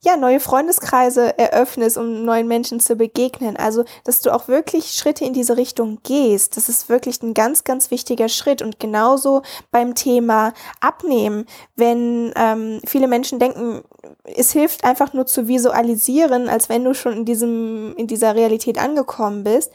ja, 0.00 0.16
neue 0.16 0.40
Freundeskreise 0.40 1.38
eröffnest, 1.38 1.96
um 1.98 2.24
neuen 2.24 2.46
Menschen 2.46 2.80
zu 2.80 2.96
begegnen. 2.96 3.56
Also, 3.56 3.84
dass 4.04 4.20
du 4.20 4.32
auch 4.32 4.46
wirklich 4.46 4.90
Schritte 4.90 5.24
in 5.24 5.32
diese 5.32 5.56
Richtung 5.56 5.98
gehst. 6.02 6.56
Das 6.56 6.68
ist 6.68 6.88
wirklich 6.88 7.22
ein 7.22 7.34
ganz, 7.34 7.64
ganz 7.64 7.90
wichtiger 7.90 8.28
Schritt. 8.28 8.62
Und 8.62 8.78
genauso 8.78 9.42
beim 9.70 9.94
Thema 9.94 10.52
Abnehmen, 10.80 11.46
wenn 11.74 12.32
ähm, 12.36 12.80
viele 12.86 13.08
Menschen 13.08 13.38
denken, 13.38 13.82
es 14.24 14.52
hilft 14.52 14.84
einfach 14.84 15.12
nur 15.12 15.26
zu 15.26 15.48
visualisieren, 15.48 16.48
als 16.48 16.68
wenn 16.68 16.84
du 16.84 16.94
schon 16.94 17.12
in 17.12 17.24
diesem, 17.24 17.94
in 17.96 18.06
dieser 18.06 18.34
Realität 18.34 18.78
angekommen 18.78 19.44
bist. 19.44 19.72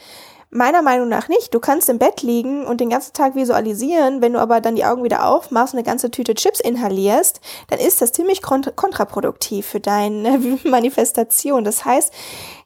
Meiner 0.53 0.81
Meinung 0.81 1.07
nach 1.07 1.29
nicht. 1.29 1.53
Du 1.53 1.61
kannst 1.61 1.87
im 1.87 1.97
Bett 1.97 2.23
liegen 2.23 2.65
und 2.65 2.81
den 2.81 2.89
ganzen 2.89 3.13
Tag 3.13 3.35
visualisieren, 3.35 4.21
wenn 4.21 4.33
du 4.33 4.39
aber 4.39 4.59
dann 4.59 4.75
die 4.75 4.83
Augen 4.83 5.01
wieder 5.05 5.25
aufmachst 5.25 5.73
und 5.73 5.77
eine 5.77 5.85
ganze 5.85 6.11
Tüte 6.11 6.35
Chips 6.35 6.59
inhalierst, 6.59 7.39
dann 7.69 7.79
ist 7.79 8.01
das 8.01 8.11
ziemlich 8.11 8.41
kontraproduktiv 8.41 9.65
für 9.65 9.79
deine 9.79 10.59
Manifestation. 10.65 11.63
Das 11.63 11.85
heißt, 11.85 12.11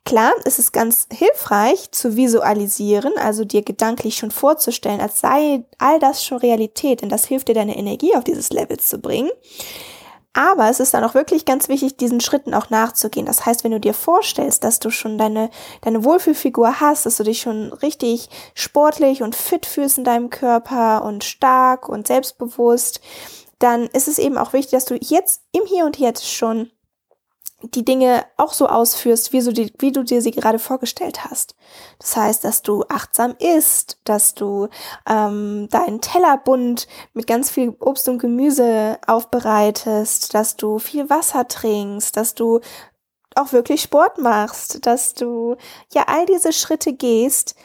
klar, 0.04 0.32
es 0.46 0.58
ist 0.58 0.72
ganz 0.72 1.08
hilfreich 1.14 1.92
zu 1.92 2.16
visualisieren, 2.16 3.14
also 3.20 3.46
dir 3.46 3.62
gedanklich 3.62 4.18
schon 4.18 4.32
vorzustellen, 4.32 5.00
als 5.00 5.20
sei 5.20 5.64
all 5.78 6.00
das 6.00 6.26
schon 6.26 6.40
Realität, 6.40 7.04
denn 7.04 7.10
das 7.10 7.26
hilft 7.26 7.50
dir, 7.50 7.54
deine 7.54 7.78
Energie 7.78 8.16
auf 8.16 8.24
dieses 8.24 8.50
Level 8.50 8.78
zu 8.78 8.98
bringen. 8.98 9.30
Aber 10.38 10.70
es 10.70 10.82
ist 10.82 10.94
dann 10.94 11.06
auch 11.06 11.14
wirklich 11.14 11.46
ganz 11.46 11.70
wichtig, 11.70 11.96
diesen 11.96 12.20
Schritten 12.20 12.54
auch 12.54 12.70
nachzugehen. 12.70 13.26
Das 13.26 13.46
heißt, 13.46 13.64
wenn 13.64 13.72
du 13.72 13.80
dir 13.80 13.94
vorstellst, 13.94 14.66
dass 14.66 14.80
du 14.80 14.90
schon 14.90 15.18
deine, 15.18 15.50
deine 15.80 16.04
Wohlfühlfigur 16.04 16.82
hast, 16.82 17.06
dass 17.06 17.16
du 17.16 17.24
dich 17.24 17.40
schon 17.40 17.72
richtig 17.72 18.30
sportlich 18.54 19.24
und 19.24 19.34
fit 19.34 19.66
fühlst 19.66 19.98
in 19.98 20.04
deinem 20.04 20.30
Körper 20.30 21.06
und 21.06 21.24
stark 21.24 21.88
und 21.88 22.08
selbstbewusst, 22.08 23.00
dann 23.60 23.84
ist 23.88 24.10
es 24.10 24.20
eben 24.20 24.38
auch 24.38 24.52
wichtig, 24.52 24.72
dass 24.72 24.84
du 24.84 24.96
jetzt 25.00 25.42
im 25.54 25.66
Hier 25.66 25.86
und 25.86 25.98
Jetzt 25.98 26.30
schon 26.30 26.70
die 27.62 27.86
Dinge 27.86 28.26
auch 28.38 28.54
so 28.54 28.68
ausführst, 28.68 29.34
wie, 29.34 29.42
so 29.42 29.52
die, 29.52 29.72
wie 29.80 29.92
du 29.92 30.04
dir 30.04 30.22
sie 30.22 30.32
gerade 30.32 30.60
vorgestellt 30.60 31.26
hast. 31.26 31.56
Das 32.00 32.16
heißt, 32.16 32.44
dass 32.44 32.62
du 32.62 32.84
achtsam 32.90 33.36
isst, 33.40 34.00
dass 34.04 34.34
du 34.34 34.68
ähm, 35.10 35.68
deinen 35.70 36.02
Teller 36.02 36.38
bunt 36.38 36.88
mit 37.14 37.28
ganz 37.28 37.50
viel 37.50 37.76
Obst 37.80 38.10
und 38.10 38.20
Gemüse 38.20 39.00
aufbereitest, 39.08 40.34
dass 40.34 40.58
du 40.58 40.80
viel 40.80 41.10
Wasser 41.10 41.48
trinkst, 41.48 42.16
dass 42.18 42.36
du 42.36 42.60
auch 43.36 43.52
wirklich 43.52 43.82
Sport 43.82 44.18
machst, 44.18 44.86
dass 44.86 45.14
du 45.14 45.56
ja 45.94 46.04
all 46.08 46.26
diese 46.26 46.54
Schritte 46.54 46.94
gehst, 46.94 47.56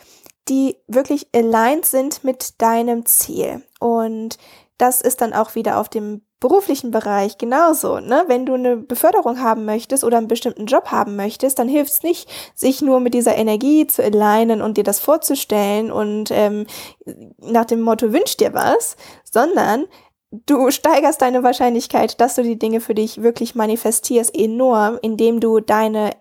die 0.49 0.77
wirklich 0.89 1.29
aligned 1.35 1.87
sind 1.87 2.25
mit 2.25 2.61
deinem 2.61 3.07
Ziel. 3.07 3.63
Und 3.79 4.37
das 4.81 5.01
ist 5.01 5.21
dann 5.21 5.33
auch 5.33 5.55
wieder 5.55 5.79
auf 5.79 5.89
dem 5.89 6.23
beruflichen 6.41 6.91
Bereich 6.91 7.37
genauso. 7.37 8.01
Ne? 8.01 8.25
Wenn 8.27 8.47
du 8.47 8.55
eine 8.55 8.79
Beförderung 8.79 9.41
haben 9.41 9.67
möchtest 9.67 10.05
oder 10.05 10.17
einen 10.17 10.29
bestimmten 10.29 10.67
Job 10.67 10.91
haben 10.91 11.15
möchtest, 11.15 11.59
dann 11.59 11.69
hilft 11.69 11.93
es 11.93 12.03
nicht, 12.03 12.31
sich 12.55 12.81
nur 12.81 12.99
mit 12.99 13.13
dieser 13.13 13.37
Energie 13.37 13.87
zu 13.87 14.03
alignen 14.03 14.63
und 14.63 14.79
dir 14.79 14.85
das 14.85 15.01
vorzustellen 15.01 15.93
und 15.93 16.31
ähm, 16.31 16.67
nach 17.39 17.67
dem 17.67 17.83
Motto 17.83 18.13
wünsch 18.13 18.39
dir 18.39 18.55
was, 18.55 18.97
sondern 19.31 19.85
du 20.31 20.71
steigerst 20.71 21.21
deine 21.21 21.43
Wahrscheinlichkeit, 21.43 22.21
dass 22.21 22.37
du 22.37 22.43
die 22.43 22.59
Dinge 22.59 22.81
für 22.81 22.95
dich 22.95 23.23
wirklich 23.23 23.55
manifestierst, 23.55 24.35
enorm, 24.35 24.99
indem 25.03 25.41
du 25.41 25.61
deine 25.61 26.13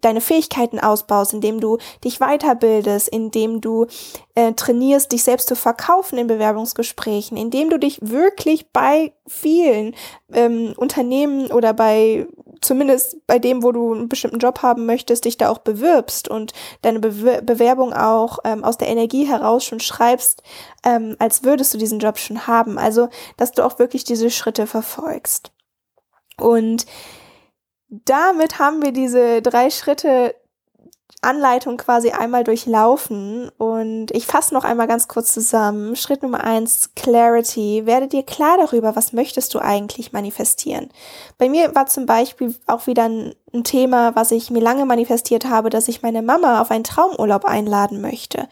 deine 0.00 0.20
Fähigkeiten 0.20 0.78
ausbaust, 0.78 1.32
indem 1.32 1.60
du 1.60 1.78
dich 2.04 2.18
weiterbildest, 2.18 3.08
indem 3.08 3.60
du 3.60 3.86
äh, 4.34 4.52
trainierst, 4.52 5.12
dich 5.12 5.24
selbst 5.24 5.48
zu 5.48 5.56
verkaufen 5.56 6.18
in 6.18 6.26
Bewerbungsgesprächen, 6.26 7.36
indem 7.36 7.70
du 7.70 7.78
dich 7.78 7.98
wirklich 8.02 8.70
bei 8.72 9.12
vielen 9.26 9.94
ähm, 10.32 10.74
Unternehmen 10.76 11.50
oder 11.50 11.72
bei 11.72 12.26
zumindest 12.60 13.26
bei 13.26 13.38
dem, 13.38 13.62
wo 13.62 13.72
du 13.72 13.94
einen 13.94 14.08
bestimmten 14.08 14.38
Job 14.38 14.62
haben 14.62 14.86
möchtest, 14.86 15.24
dich 15.24 15.36
da 15.36 15.50
auch 15.50 15.58
bewirbst 15.58 16.28
und 16.28 16.52
deine 16.82 17.00
Bewer 17.00 17.42
Bewerbung 17.42 17.92
auch 17.92 18.38
ähm, 18.44 18.64
aus 18.64 18.78
der 18.78 18.88
Energie 18.88 19.24
heraus 19.26 19.64
schon 19.64 19.80
schreibst, 19.80 20.42
ähm, 20.84 21.16
als 21.18 21.44
würdest 21.44 21.74
du 21.74 21.78
diesen 21.78 21.98
Job 21.98 22.18
schon 22.18 22.46
haben. 22.46 22.78
Also, 22.78 23.08
dass 23.36 23.52
du 23.52 23.64
auch 23.64 23.78
wirklich 23.78 24.04
diese 24.04 24.30
Schritte 24.30 24.66
verfolgst. 24.66 25.52
Und 26.38 26.86
damit 27.88 28.58
haben 28.58 28.82
wir 28.82 28.92
diese 28.92 29.42
drei 29.42 29.70
Schritte 29.70 30.34
Anleitung 31.22 31.76
quasi 31.76 32.10
einmal 32.10 32.44
durchlaufen 32.44 33.50
und 33.58 34.10
ich 34.12 34.26
fasse 34.26 34.54
noch 34.54 34.64
einmal 34.64 34.86
ganz 34.86 35.08
kurz 35.08 35.32
zusammen. 35.32 35.96
Schritt 35.96 36.22
Nummer 36.22 36.44
eins, 36.44 36.90
Clarity. 36.94 37.84
Werde 37.86 38.06
dir 38.06 38.22
klar 38.22 38.58
darüber, 38.58 38.94
was 38.96 39.12
möchtest 39.12 39.52
du 39.54 39.58
eigentlich 39.58 40.12
manifestieren. 40.12 40.90
Bei 41.38 41.48
mir 41.48 41.74
war 41.74 41.86
zum 41.86 42.06
Beispiel 42.06 42.54
auch 42.66 42.86
wieder 42.86 43.08
ein, 43.08 43.34
Thema, 43.64 44.14
was 44.14 44.32
ich 44.32 44.50
mir 44.50 44.60
lange 44.60 44.84
manifestiert 44.84 45.46
habe, 45.46 45.70
dass 45.70 45.88
ich 45.88 46.02
meine 46.02 46.20
Mama 46.20 46.60
auf 46.60 46.70
einen 46.70 46.84
Traumurlaub 46.84 47.46
einladen 47.46 48.02
möchte. 48.02 48.48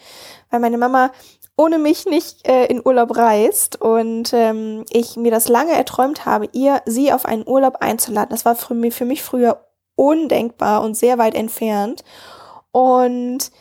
Weil 0.49 0.61
meine 0.61 0.79
Mama 0.79 1.11
ohne 1.57 1.79
mich 1.79 2.07
nicht 2.07 2.47
äh, 2.49 2.67
in 2.67 2.85
Urlaub 2.85 3.17
reist 3.17 3.81
und 3.81 4.33
ähm, 4.33 4.85
ich 4.91 5.17
mir 5.17 5.31
das 5.31 5.49
lange 5.49 5.73
erträumt 5.73 6.25
habe, 6.25 6.49
ihr 6.53 6.83
sie 6.85 7.13
auf 7.13 7.27
einen 7.27 7.47
Urlaub 7.47 7.77
einzuladen. 7.81 8.31
Das 8.31 8.45
war 8.45 8.57
für 8.57 8.75
mich, 8.75 8.95
für 8.95 9.05
mich 9.05 9.23
früher 9.23 9.65
undenkbar 9.95 10.83
und 10.83 10.97
sehr 10.97 11.19
weit 11.19 11.35
entfernt. 11.35 12.03
Und 12.73 13.53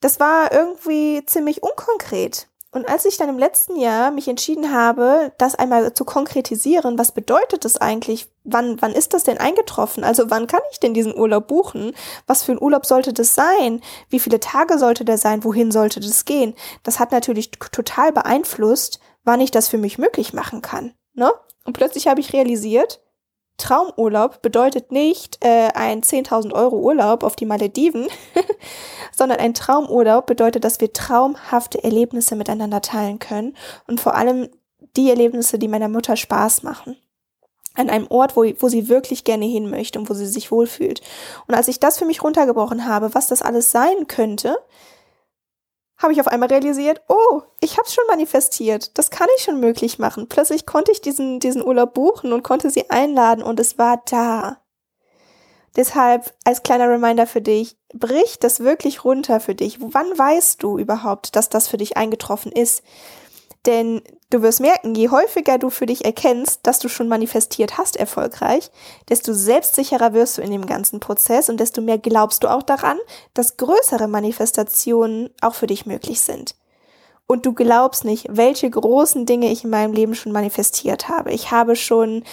das 0.00 0.20
war 0.20 0.52
irgendwie 0.52 1.24
ziemlich 1.24 1.62
unkonkret. 1.62 2.48
Und 2.74 2.88
als 2.88 3.04
ich 3.04 3.18
dann 3.18 3.28
im 3.28 3.38
letzten 3.38 3.76
Jahr 3.76 4.10
mich 4.10 4.28
entschieden 4.28 4.72
habe, 4.72 5.32
das 5.36 5.54
einmal 5.54 5.92
zu 5.92 6.06
konkretisieren, 6.06 6.98
was 6.98 7.12
bedeutet 7.12 7.66
das 7.66 7.76
eigentlich? 7.76 8.28
Wann, 8.44 8.80
wann 8.80 8.92
ist 8.92 9.12
das 9.12 9.24
denn 9.24 9.36
eingetroffen? 9.36 10.04
Also 10.04 10.30
wann 10.30 10.46
kann 10.46 10.62
ich 10.72 10.80
denn 10.80 10.94
diesen 10.94 11.14
Urlaub 11.14 11.48
buchen? 11.48 11.92
Was 12.26 12.42
für 12.42 12.52
ein 12.52 12.62
Urlaub 12.62 12.86
sollte 12.86 13.12
das 13.12 13.34
sein? 13.34 13.82
Wie 14.08 14.18
viele 14.18 14.40
Tage 14.40 14.78
sollte 14.78 15.04
der 15.04 15.18
sein? 15.18 15.44
Wohin 15.44 15.70
sollte 15.70 16.00
das 16.00 16.24
gehen? 16.24 16.54
Das 16.82 16.98
hat 16.98 17.12
natürlich 17.12 17.50
total 17.50 18.10
beeinflusst, 18.10 19.00
wann 19.22 19.42
ich 19.42 19.50
das 19.50 19.68
für 19.68 19.78
mich 19.78 19.98
möglich 19.98 20.32
machen 20.32 20.62
kann. 20.62 20.94
Ne? 21.12 21.30
Und 21.64 21.74
plötzlich 21.74 22.08
habe 22.08 22.20
ich 22.20 22.32
realisiert, 22.32 23.02
Traumurlaub 23.58 24.42
bedeutet 24.42 24.90
nicht 24.90 25.44
äh, 25.44 25.68
ein 25.74 26.02
10.000 26.02 26.52
Euro 26.52 26.76
Urlaub 26.76 27.22
auf 27.22 27.36
die 27.36 27.46
Malediven, 27.46 28.08
sondern 29.12 29.38
ein 29.38 29.54
Traumurlaub 29.54 30.26
bedeutet, 30.26 30.64
dass 30.64 30.80
wir 30.80 30.92
traumhafte 30.92 31.82
Erlebnisse 31.84 32.34
miteinander 32.34 32.80
teilen 32.80 33.18
können 33.18 33.56
und 33.86 34.00
vor 34.00 34.14
allem 34.14 34.48
die 34.96 35.10
Erlebnisse, 35.10 35.58
die 35.58 35.68
meiner 35.68 35.88
Mutter 35.88 36.16
Spaß 36.16 36.62
machen. 36.62 36.96
An 37.74 37.88
einem 37.88 38.06
Ort, 38.08 38.36
wo, 38.36 38.44
wo 38.58 38.68
sie 38.68 38.88
wirklich 38.88 39.24
gerne 39.24 39.46
hin 39.46 39.70
möchte 39.70 39.98
und 39.98 40.10
wo 40.10 40.14
sie 40.14 40.26
sich 40.26 40.50
wohlfühlt. 40.50 41.00
Und 41.46 41.54
als 41.54 41.68
ich 41.68 41.80
das 41.80 41.98
für 41.98 42.04
mich 42.04 42.22
runtergebrochen 42.22 42.86
habe, 42.86 43.14
was 43.14 43.28
das 43.28 43.40
alles 43.40 43.70
sein 43.70 44.08
könnte, 44.08 44.58
habe 45.98 46.12
ich 46.12 46.20
auf 46.20 46.28
einmal 46.28 46.48
realisiert, 46.48 47.02
oh, 47.08 47.42
ich 47.60 47.78
habe 47.78 47.86
es 47.86 47.94
schon 47.94 48.04
manifestiert. 48.08 48.98
Das 48.98 49.10
kann 49.10 49.28
ich 49.36 49.44
schon 49.44 49.60
möglich 49.60 49.98
machen. 49.98 50.28
Plötzlich 50.28 50.66
konnte 50.66 50.92
ich 50.92 51.00
diesen, 51.00 51.38
diesen 51.38 51.62
Urlaub 51.64 51.94
buchen 51.94 52.32
und 52.32 52.42
konnte 52.42 52.70
sie 52.70 52.90
einladen 52.90 53.42
und 53.42 53.60
es 53.60 53.78
war 53.78 54.02
da. 54.06 54.58
Deshalb 55.76 56.34
als 56.44 56.62
kleiner 56.62 56.88
Reminder 56.88 57.26
für 57.26 57.40
dich, 57.40 57.76
brich 57.94 58.38
das 58.38 58.60
wirklich 58.60 59.04
runter 59.04 59.40
für 59.40 59.54
dich. 59.54 59.78
Wann 59.80 60.06
weißt 60.06 60.62
du 60.62 60.78
überhaupt, 60.78 61.34
dass 61.34 61.48
das 61.48 61.68
für 61.68 61.78
dich 61.78 61.96
eingetroffen 61.96 62.52
ist? 62.52 62.82
Denn 63.66 64.02
du 64.30 64.42
wirst 64.42 64.60
merken, 64.60 64.94
je 64.94 65.10
häufiger 65.10 65.58
du 65.58 65.70
für 65.70 65.86
dich 65.86 66.04
erkennst, 66.04 66.60
dass 66.64 66.80
du 66.80 66.88
schon 66.88 67.06
manifestiert 67.06 67.78
hast 67.78 67.96
erfolgreich, 67.96 68.70
desto 69.08 69.32
selbstsicherer 69.32 70.14
wirst 70.14 70.38
du 70.38 70.42
in 70.42 70.50
dem 70.50 70.66
ganzen 70.66 70.98
Prozess 70.98 71.48
und 71.48 71.60
desto 71.60 71.80
mehr 71.80 71.98
glaubst 71.98 72.42
du 72.42 72.48
auch 72.48 72.62
daran, 72.62 72.98
dass 73.34 73.56
größere 73.56 74.08
Manifestationen 74.08 75.30
auch 75.40 75.54
für 75.54 75.68
dich 75.68 75.86
möglich 75.86 76.20
sind. 76.22 76.56
Und 77.28 77.46
du 77.46 77.52
glaubst 77.52 78.04
nicht, 78.04 78.26
welche 78.30 78.68
großen 78.68 79.26
Dinge 79.26 79.50
ich 79.50 79.62
in 79.62 79.70
meinem 79.70 79.92
Leben 79.92 80.14
schon 80.14 80.32
manifestiert 80.32 81.08
habe. 81.08 81.32
Ich 81.32 81.50
habe 81.50 81.76
schon 81.76 82.24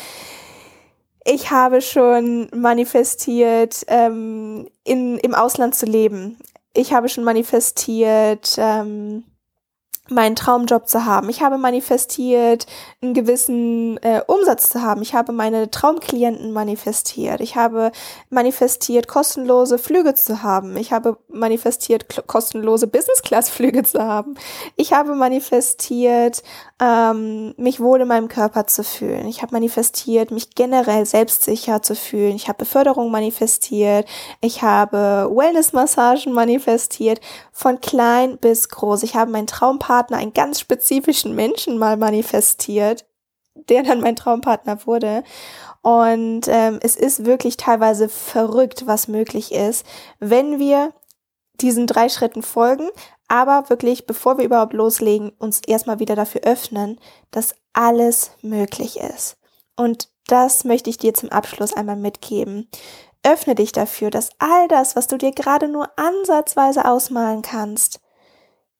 ich 1.25 1.51
habe 1.51 1.81
schon 1.81 2.49
manifestiert, 2.55 3.85
ähm, 3.87 4.67
in, 4.83 5.17
im 5.19 5.35
Ausland 5.35 5.75
zu 5.75 5.85
leben. 5.85 6.39
Ich 6.73 6.93
habe 6.93 7.07
schon 7.07 7.23
manifestiert, 7.23 8.55
ähm, 8.57 9.25
meinen 10.09 10.35
Traumjob 10.35 10.87
zu 10.87 11.05
haben. 11.05 11.29
Ich 11.29 11.41
habe 11.41 11.57
manifestiert, 11.57 12.65
einen 13.01 13.13
gewissen 13.13 13.97
äh, 13.97 14.21
Umsatz 14.27 14.69
zu 14.69 14.81
haben. 14.81 15.01
Ich 15.01 15.13
habe 15.13 15.31
meine 15.31 15.69
Traumklienten 15.71 16.51
manifestiert. 16.51 17.41
Ich 17.41 17.55
habe 17.55 17.91
manifestiert, 18.29 19.07
kostenlose 19.07 19.77
Flüge 19.77 20.13
zu 20.13 20.43
haben. 20.43 20.77
Ich 20.77 20.91
habe 20.91 21.17
manifestiert, 21.29 22.05
kostenlose 22.27 22.87
Business-Class-Flüge 22.87 23.83
zu 23.83 24.03
haben. 24.03 24.35
Ich 24.75 24.93
habe 24.93 25.15
manifestiert, 25.15 26.43
ähm, 26.81 27.53
mich 27.57 27.79
wohl 27.79 28.01
in 28.01 28.07
meinem 28.07 28.27
Körper 28.27 28.67
zu 28.67 28.83
fühlen. 28.83 29.27
Ich 29.27 29.41
habe 29.41 29.53
manifestiert, 29.53 30.31
mich 30.31 30.55
generell 30.55 31.05
selbstsicher 31.05 31.81
zu 31.81 31.95
fühlen. 31.95 32.35
Ich 32.35 32.47
habe 32.47 32.59
Beförderung 32.59 33.11
manifestiert. 33.11 34.07
Ich 34.41 34.61
habe 34.61 35.29
Wellness-Massagen 35.31 36.33
manifestiert. 36.33 37.19
Von 37.51 37.81
klein 37.81 38.37
bis 38.37 38.69
groß. 38.69 39.03
Ich 39.03 39.15
habe 39.15 39.31
meinen 39.31 39.47
Traumpartner, 39.99 40.17
einen 40.17 40.33
ganz 40.33 40.59
spezifischen 40.59 41.35
Menschen 41.35 41.77
mal 41.77 41.97
manifestiert, 41.97 43.05
der 43.55 43.83
dann 43.83 44.01
mein 44.01 44.15
Traumpartner 44.15 44.85
wurde. 44.85 45.23
Und 45.81 46.47
ähm, 46.47 46.79
es 46.81 46.95
ist 46.95 47.25
wirklich 47.25 47.57
teilweise 47.57 48.09
verrückt, 48.09 48.87
was 48.87 49.07
möglich 49.07 49.51
ist, 49.51 49.85
wenn 50.19 50.59
wir 50.59 50.93
diesen 51.55 51.87
drei 51.87 52.07
Schritten 52.07 52.41
folgen, 52.41 52.89
aber 53.27 53.69
wirklich, 53.69 54.07
bevor 54.07 54.37
wir 54.37 54.45
überhaupt 54.45 54.73
loslegen, 54.73 55.31
uns 55.37 55.61
erstmal 55.67 55.99
wieder 55.99 56.15
dafür 56.15 56.41
öffnen, 56.41 56.99
dass 57.31 57.55
alles 57.73 58.31
möglich 58.41 58.99
ist. 58.99 59.37
Und 59.75 60.09
das 60.27 60.63
möchte 60.63 60.89
ich 60.89 60.97
dir 60.97 61.13
zum 61.13 61.29
Abschluss 61.29 61.73
einmal 61.73 61.95
mitgeben. 61.95 62.69
Öffne 63.23 63.55
dich 63.55 63.71
dafür, 63.73 64.09
dass 64.09 64.29
all 64.39 64.67
das, 64.69 64.95
was 64.95 65.07
du 65.07 65.17
dir 65.17 65.31
gerade 65.31 65.67
nur 65.67 65.89
ansatzweise 65.97 66.85
ausmalen 66.85 67.41
kannst, 67.41 67.99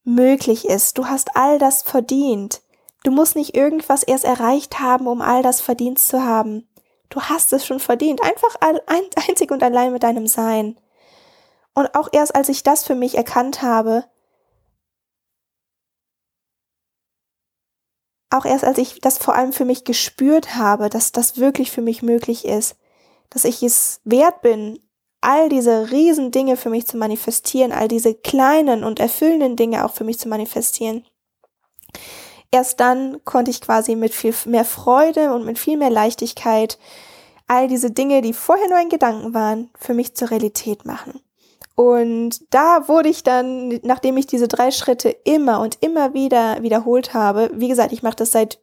möglich 0.10 0.66
ist. 0.66 0.98
Du 0.98 1.08
hast 1.08 1.36
all 1.36 1.60
das 1.60 1.82
verdient. 1.82 2.62
Du 3.04 3.12
musst 3.12 3.36
nicht 3.36 3.56
irgendwas 3.56 4.04
erst 4.04 4.26
erreicht 4.26 4.80
haben, 4.80 5.08
um 5.08 5.22
all 5.22 5.42
das 5.42 5.62
verdient 5.62 6.00
zu 6.00 6.24
haben. 6.24 6.68
Du 7.10 7.22
hast 7.22 7.54
es 7.54 7.66
schon 7.66 7.80
verdient, 7.80 8.22
einfach 8.22 8.56
einzig 9.16 9.52
und 9.52 9.64
allein 9.64 9.94
mit 9.94 10.04
deinem 10.04 10.28
Sein. 10.28 10.80
Und 11.74 11.96
auch 11.96 12.10
erst 12.12 12.36
als 12.36 12.50
ich 12.50 12.64
das 12.64 12.84
für 12.84 12.96
mich 12.96 13.16
erkannt 13.16 13.62
habe, 13.62 14.06
auch 18.32 18.46
erst 18.46 18.64
als 18.64 18.78
ich 18.78 19.00
das 19.02 19.18
vor 19.18 19.36
allem 19.36 19.54
für 19.54 19.66
mich 19.66 19.86
gespürt 19.86 20.56
habe, 20.56 20.90
dass 20.90 21.12
das 21.12 21.38
wirklich 21.38 21.72
für 21.72 21.82
mich 21.82 22.02
möglich 22.02 22.46
ist, 22.46 22.78
dass 23.30 23.44
ich 23.44 23.64
es 23.64 24.02
wert 24.04 24.42
bin, 24.42 24.80
all 25.22 25.50
diese 25.50 25.92
riesen 25.92 26.32
Dinge 26.32 26.58
für 26.58 26.70
mich 26.70 26.88
zu 26.88 26.98
manifestieren, 26.98 27.72
all 27.72 27.88
diese 27.88 28.14
kleinen 28.14 28.84
und 28.84 29.00
erfüllenden 29.00 29.56
Dinge 29.56 29.86
auch 29.86 29.92
für 29.92 30.04
mich 30.04 30.20
zu 30.20 30.30
manifestieren. 30.30 31.06
Erst 32.52 32.80
dann 32.80 33.24
konnte 33.26 33.52
ich 33.52 33.62
quasi 33.62 33.96
mit 33.96 34.14
viel 34.14 34.34
mehr 34.46 34.66
Freude 34.66 35.34
und 35.34 35.46
mit 35.46 35.60
viel 35.60 35.78
mehr 35.78 35.92
Leichtigkeit 35.92 36.80
all 37.48 37.68
diese 37.68 37.92
Dinge, 37.92 38.22
die 38.22 38.34
vorher 38.34 38.70
nur 38.70 38.78
ein 38.78 38.90
Gedanken 38.90 39.34
waren, 39.34 39.72
für 39.78 39.94
mich 39.94 40.16
zur 40.16 40.30
Realität 40.30 40.86
machen. 40.86 41.20
Und 41.76 42.54
da 42.54 42.88
wurde 42.88 43.10
ich 43.10 43.24
dann, 43.24 43.80
nachdem 43.84 44.18
ich 44.18 44.28
diese 44.28 44.48
drei 44.48 44.70
Schritte 44.70 45.10
immer 45.10 45.60
und 45.62 45.78
immer 45.82 46.14
wieder 46.14 46.62
wiederholt 46.62 47.14
habe, 47.14 47.50
wie 47.54 47.68
gesagt, 47.68 47.92
ich 47.92 48.04
mache 48.04 48.18
das 48.18 48.32
seit 48.32 48.60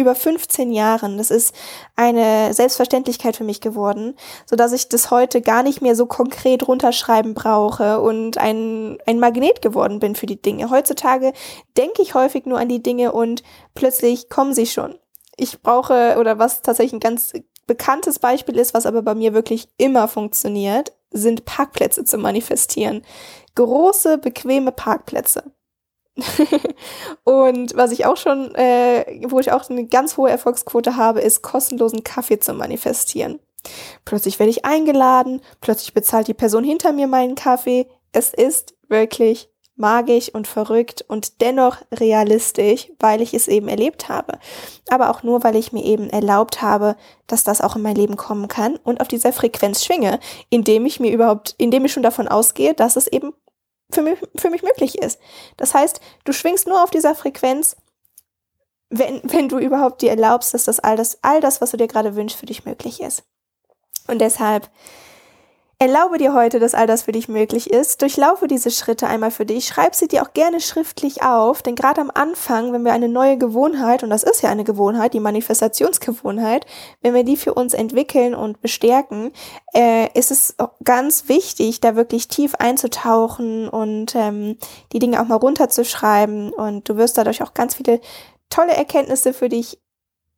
über 0.00 0.14
15 0.14 0.72
Jahren. 0.72 1.18
Das 1.18 1.30
ist 1.30 1.54
eine 1.96 2.52
Selbstverständlichkeit 2.52 3.36
für 3.36 3.44
mich 3.44 3.60
geworden, 3.60 4.14
so 4.46 4.56
dass 4.56 4.72
ich 4.72 4.88
das 4.88 5.10
heute 5.10 5.40
gar 5.40 5.62
nicht 5.62 5.82
mehr 5.82 5.94
so 5.94 6.06
konkret 6.06 6.66
runterschreiben 6.66 7.34
brauche 7.34 8.00
und 8.00 8.38
ein, 8.38 8.98
ein 9.06 9.20
Magnet 9.20 9.62
geworden 9.62 10.00
bin 10.00 10.14
für 10.14 10.26
die 10.26 10.40
Dinge. 10.40 10.70
Heutzutage 10.70 11.32
denke 11.76 12.02
ich 12.02 12.14
häufig 12.14 12.46
nur 12.46 12.58
an 12.58 12.68
die 12.68 12.82
Dinge 12.82 13.12
und 13.12 13.42
plötzlich 13.74 14.28
kommen 14.28 14.54
sie 14.54 14.66
schon. 14.66 14.98
Ich 15.36 15.62
brauche, 15.62 16.16
oder 16.18 16.38
was 16.38 16.62
tatsächlich 16.62 16.94
ein 16.94 17.00
ganz 17.00 17.32
bekanntes 17.66 18.18
Beispiel 18.18 18.58
ist, 18.58 18.74
was 18.74 18.84
aber 18.84 19.02
bei 19.02 19.14
mir 19.14 19.32
wirklich 19.32 19.68
immer 19.76 20.08
funktioniert, 20.08 20.92
sind 21.12 21.44
Parkplätze 21.44 22.04
zu 22.04 22.18
manifestieren. 22.18 23.02
Große, 23.54 24.18
bequeme 24.18 24.72
Parkplätze. 24.72 25.44
und 27.24 27.76
was 27.76 27.92
ich 27.92 28.06
auch 28.06 28.16
schon, 28.16 28.54
äh, 28.54 29.22
wo 29.28 29.40
ich 29.40 29.52
auch 29.52 29.68
eine 29.68 29.86
ganz 29.86 30.16
hohe 30.16 30.30
Erfolgsquote 30.30 30.96
habe, 30.96 31.20
ist 31.20 31.42
kostenlosen 31.42 32.04
Kaffee 32.04 32.38
zu 32.38 32.54
manifestieren. 32.54 33.38
Plötzlich 34.04 34.38
werde 34.38 34.50
ich 34.50 34.64
eingeladen, 34.64 35.42
plötzlich 35.60 35.92
bezahlt 35.92 36.28
die 36.28 36.34
Person 36.34 36.64
hinter 36.64 36.92
mir 36.92 37.06
meinen 37.06 37.34
Kaffee. 37.34 37.86
Es 38.12 38.32
ist 38.32 38.74
wirklich 38.88 39.50
magisch 39.80 40.32
und 40.32 40.46
verrückt 40.46 41.04
und 41.08 41.40
dennoch 41.40 41.78
realistisch, 41.90 42.92
weil 43.00 43.22
ich 43.22 43.34
es 43.34 43.48
eben 43.48 43.66
erlebt 43.66 44.08
habe. 44.08 44.38
Aber 44.90 45.10
auch 45.10 45.22
nur, 45.22 45.42
weil 45.42 45.56
ich 45.56 45.72
mir 45.72 45.84
eben 45.84 46.10
erlaubt 46.10 46.62
habe, 46.62 46.96
dass 47.26 47.44
das 47.44 47.60
auch 47.60 47.76
in 47.76 47.82
mein 47.82 47.96
Leben 47.96 48.16
kommen 48.16 48.46
kann 48.46 48.76
und 48.76 49.00
auf 49.00 49.08
dieser 49.08 49.32
Frequenz 49.32 49.84
schwinge, 49.84 50.20
indem 50.50 50.84
ich 50.86 51.00
mir 51.00 51.12
überhaupt, 51.12 51.54
indem 51.58 51.86
ich 51.86 51.92
schon 51.92 52.02
davon 52.02 52.28
ausgehe, 52.28 52.74
dass 52.74 52.96
es 52.96 53.06
eben 53.06 53.32
für 53.92 54.02
mich, 54.02 54.18
für 54.36 54.50
mich 54.50 54.62
möglich 54.62 54.98
ist. 54.98 55.18
Das 55.56 55.74
heißt, 55.74 56.00
du 56.24 56.32
schwingst 56.32 56.66
nur 56.66 56.82
auf 56.82 56.90
dieser 56.90 57.14
Frequenz, 57.14 57.76
wenn, 58.88 59.20
wenn 59.24 59.48
du 59.48 59.58
überhaupt 59.58 60.02
dir 60.02 60.10
erlaubst, 60.10 60.54
dass 60.54 60.64
das 60.64 60.80
all 60.80 60.96
das, 60.96 61.18
all 61.22 61.40
das, 61.40 61.60
was 61.60 61.70
du 61.70 61.76
dir 61.76 61.88
gerade 61.88 62.16
wünschst, 62.16 62.38
für 62.38 62.46
dich 62.46 62.64
möglich 62.64 63.00
ist. 63.00 63.24
Und 64.06 64.20
deshalb 64.20 64.70
Erlaube 65.82 66.18
dir 66.18 66.34
heute, 66.34 66.58
dass 66.58 66.74
all 66.74 66.86
das 66.86 67.04
für 67.04 67.12
dich 67.12 67.26
möglich 67.26 67.70
ist. 67.70 68.02
Durchlaufe 68.02 68.46
diese 68.46 68.70
Schritte 68.70 69.06
einmal 69.06 69.30
für 69.30 69.46
dich. 69.46 69.66
Schreib 69.66 69.94
sie 69.94 70.08
dir 70.08 70.20
auch 70.20 70.34
gerne 70.34 70.60
schriftlich 70.60 71.22
auf, 71.22 71.62
denn 71.62 71.74
gerade 71.74 72.02
am 72.02 72.10
Anfang, 72.12 72.74
wenn 72.74 72.84
wir 72.84 72.92
eine 72.92 73.08
neue 73.08 73.38
Gewohnheit, 73.38 74.02
und 74.02 74.10
das 74.10 74.22
ist 74.22 74.42
ja 74.42 74.50
eine 74.50 74.64
Gewohnheit, 74.64 75.14
die 75.14 75.20
Manifestationsgewohnheit, 75.20 76.66
wenn 77.00 77.14
wir 77.14 77.24
die 77.24 77.38
für 77.38 77.54
uns 77.54 77.72
entwickeln 77.72 78.34
und 78.34 78.60
bestärken, 78.60 79.32
äh, 79.72 80.08
ist 80.12 80.30
es 80.30 80.54
ganz 80.84 81.30
wichtig, 81.30 81.80
da 81.80 81.96
wirklich 81.96 82.28
tief 82.28 82.56
einzutauchen 82.56 83.66
und 83.66 84.14
ähm, 84.14 84.58
die 84.92 84.98
Dinge 84.98 85.18
auch 85.22 85.28
mal 85.28 85.36
runterzuschreiben. 85.36 86.52
Und 86.52 86.90
du 86.90 86.98
wirst 86.98 87.16
dadurch 87.16 87.42
auch 87.42 87.54
ganz 87.54 87.76
viele 87.76 88.02
tolle 88.50 88.74
Erkenntnisse 88.74 89.32
für 89.32 89.48
dich 89.48 89.78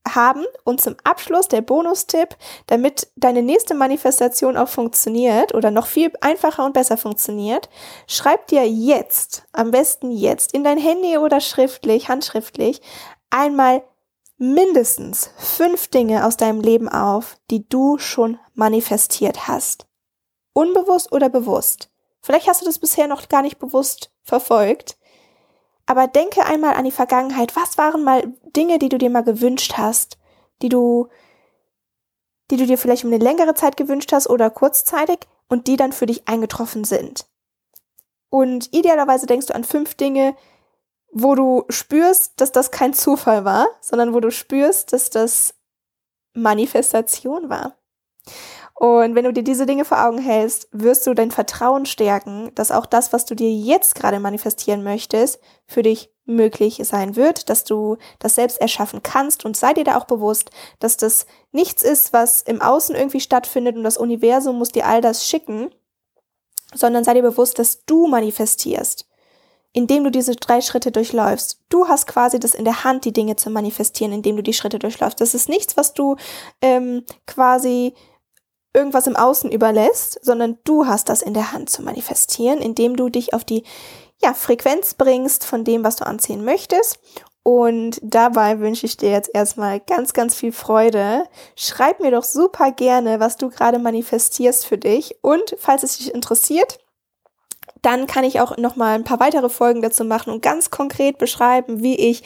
haben. 0.09 0.45
Und 0.65 0.81
zum 0.81 0.97
Abschluss 1.05 1.49
der 1.49 1.61
Bonustipp, 1.61 2.37
damit 2.67 3.09
deine 3.17 3.43
nächste 3.43 3.75
Manifestation 3.75 4.57
auch 4.57 4.69
funktioniert 4.69 5.55
oder 5.55 5.71
noch 5.71 5.87
viel 5.87 6.12
einfacher 6.21 6.65
und 6.65 6.75
besser 6.75 6.97
funktioniert, 6.97 7.69
schreib 8.07 8.47
dir 8.49 8.69
jetzt, 8.69 9.45
am 9.53 9.71
besten 9.71 10.11
jetzt, 10.11 10.55
in 10.55 10.65
dein 10.65 10.79
Handy 10.79 11.19
oder 11.19 11.41
schriftlich, 11.41 12.09
handschriftlich, 12.09 12.81
einmal 13.31 13.83
mindestens 14.38 15.31
fünf 15.37 15.88
Dinge 15.88 16.27
aus 16.27 16.37
deinem 16.37 16.61
Leben 16.61 16.88
auf, 16.88 17.37
die 17.51 17.69
du 17.69 17.99
schon 17.99 18.38
manifestiert 18.55 19.47
hast. 19.47 19.87
Unbewusst 20.53 21.12
oder 21.12 21.29
bewusst. 21.29 21.91
Vielleicht 22.21 22.49
hast 22.49 22.61
du 22.61 22.67
das 22.67 22.79
bisher 22.79 23.07
noch 23.07 23.29
gar 23.29 23.43
nicht 23.43 23.59
bewusst 23.59 24.12
verfolgt. 24.23 24.97
Aber 25.87 26.07
denke 26.07 26.45
einmal 26.45 26.75
an 26.75 26.85
die 26.85 26.90
Vergangenheit. 26.90 27.57
Was 27.57 27.79
waren 27.79 28.05
mal 28.05 28.33
Dinge, 28.57 28.79
die 28.79 28.88
du 28.88 28.99
dir 28.99 29.11
mal 29.11 29.25
gewünscht 29.25 29.75
hast, 29.77 30.18
die 30.62 30.68
du, 30.68 31.09
die 32.51 32.57
du 32.57 32.66
dir 32.66 32.79
vielleicht 32.79 33.05
um 33.05 33.12
eine 33.12 33.23
längere 33.23 33.55
Zeit 33.55 33.77
gewünscht 33.77 34.12
hast 34.12 34.29
oder 34.29 34.51
kurzzeitig 34.51 35.21
und 35.49 35.66
die 35.66 35.77
dann 35.77 35.92
für 35.92 36.07
dich 36.07 36.29
eingetroffen 36.29 36.85
sind? 36.85 37.27
Und 38.31 38.73
idealerweise 38.73 39.27
denkst 39.27 39.49
du 39.49 39.55
an 39.55 39.64
fünf 39.64 39.95
Dinge, 39.95 40.35
wo 41.12 41.35
du 41.35 41.64
spürst, 41.68 42.40
dass 42.40 42.53
das 42.53 42.71
kein 42.71 42.95
Zufall 42.95 43.45
war, 43.45 43.68
sondern 43.81 44.14
wo 44.14 44.21
du 44.21 44.31
spürst, 44.31 44.92
dass 44.92 45.11
das 45.11 45.55
Manifestation 46.33 47.51
war. 47.51 47.77
Und 48.83 49.14
wenn 49.14 49.23
du 49.23 49.33
dir 49.33 49.45
diese 49.45 49.64
Dinge 49.64 49.85
vor 49.85 50.05
Augen 50.05 50.18
hältst, 50.18 50.66
wirst 50.73 51.07
du 51.07 51.14
dein 51.14 51.31
Vertrauen 51.31 51.87
stärken, 51.87 52.51
dass 52.57 52.73
auch 52.73 52.85
das, 52.85 53.12
was 53.12 53.25
du 53.25 53.37
dir 53.37 53.49
jetzt 53.49 53.95
gerade 53.95 54.18
manifestieren 54.18 54.83
möchtest, 54.83 55.38
für 55.68 55.85
dich 55.85 56.11
möglich 56.25 56.81
sein 56.83 57.14
wird, 57.14 57.49
dass 57.49 57.62
du 57.62 57.97
das 58.18 58.35
selbst 58.35 58.61
erschaffen 58.61 59.01
kannst 59.05 59.45
und 59.45 59.57
sei 59.57 59.73
dir 59.73 59.85
da 59.85 59.97
auch 59.97 60.07
bewusst, 60.07 60.51
dass 60.81 60.97
das 60.97 61.27
nichts 61.53 61.85
ist, 61.85 62.12
was 62.12 62.42
im 62.42 62.61
Außen 62.61 62.97
irgendwie 62.97 63.21
stattfindet 63.21 63.77
und 63.77 63.85
das 63.85 63.99
Universum 63.99 64.59
muss 64.59 64.73
dir 64.73 64.85
all 64.85 65.01
das 65.01 65.29
schicken, 65.29 65.71
sondern 66.75 67.05
sei 67.05 67.14
dir 67.14 67.23
bewusst, 67.23 67.61
dass 67.61 67.85
du 67.85 68.09
manifestierst, 68.09 69.09
indem 69.73 70.03
du 70.03 70.11
diese 70.11 70.35
drei 70.35 70.61
Schritte 70.61 70.90
durchläufst. 70.90 71.61
Du 71.68 71.87
hast 71.87 72.09
quasi 72.09 72.40
das 72.40 72.53
in 72.53 72.64
der 72.64 72.83
Hand, 72.83 73.05
die 73.05 73.12
Dinge 73.12 73.37
zu 73.37 73.49
manifestieren, 73.49 74.12
indem 74.12 74.35
du 74.35 74.42
die 74.42 74.55
Schritte 74.55 74.81
durchläufst. 74.81 75.21
Das 75.21 75.35
ist 75.35 75.49
nichts, 75.49 75.77
was 75.77 75.95
du 75.95 76.16
ähm, 76.61 77.05
quasi 77.29 77.95
irgendwas 78.74 79.06
im 79.06 79.16
Außen 79.16 79.50
überlässt, 79.50 80.18
sondern 80.22 80.58
du 80.64 80.87
hast 80.87 81.08
das 81.08 81.22
in 81.22 81.35
der 81.35 81.52
Hand 81.52 81.70
zu 81.70 81.82
manifestieren, 81.82 82.61
indem 82.61 82.96
du 82.96 83.08
dich 83.08 83.35
auf 83.35 83.44
die 83.44 83.64
ja, 84.22 84.35
Frequenz 84.35 84.94
bringst 84.94 85.44
von 85.44 85.64
dem, 85.64 85.85
was 85.85 85.96
du 85.96 86.06
anziehen 86.06 86.44
möchtest. 86.44 86.98
Und 87.44 87.98
dabei 88.02 88.61
wünsche 88.61 88.87
ich 88.87 88.96
dir 88.96 89.11
jetzt 89.11 89.30
erstmal 89.35 89.80
ganz, 89.80 90.12
ganz 90.12 90.35
viel 90.37 90.52
Freude. 90.52 91.24
Schreib 91.56 91.98
mir 91.98 92.12
doch 92.12 92.22
super 92.22 92.70
gerne, 92.70 93.18
was 93.18 93.37
du 93.37 93.50
gerade 93.50 93.80
manifestierst 93.80 94.64
für 94.64 94.78
dich. 94.78 95.16
Und 95.22 95.56
falls 95.58 95.82
es 95.82 95.98
dich 95.98 96.14
interessiert, 96.14 96.78
dann 97.83 98.07
kann 98.07 98.25
ich 98.25 98.40
auch 98.40 98.57
noch 98.57 98.77
mal 98.77 98.95
ein 98.95 99.05
paar 99.05 99.21
weitere 99.21 99.49
Folgen 99.49 99.83
dazu 99.83 100.04
machen 100.04 100.33
und 100.33 100.42
ganz 100.42 100.71
konkret 100.71 101.19
beschreiben, 101.19 101.83
wie 101.83 101.96
ich 101.96 102.23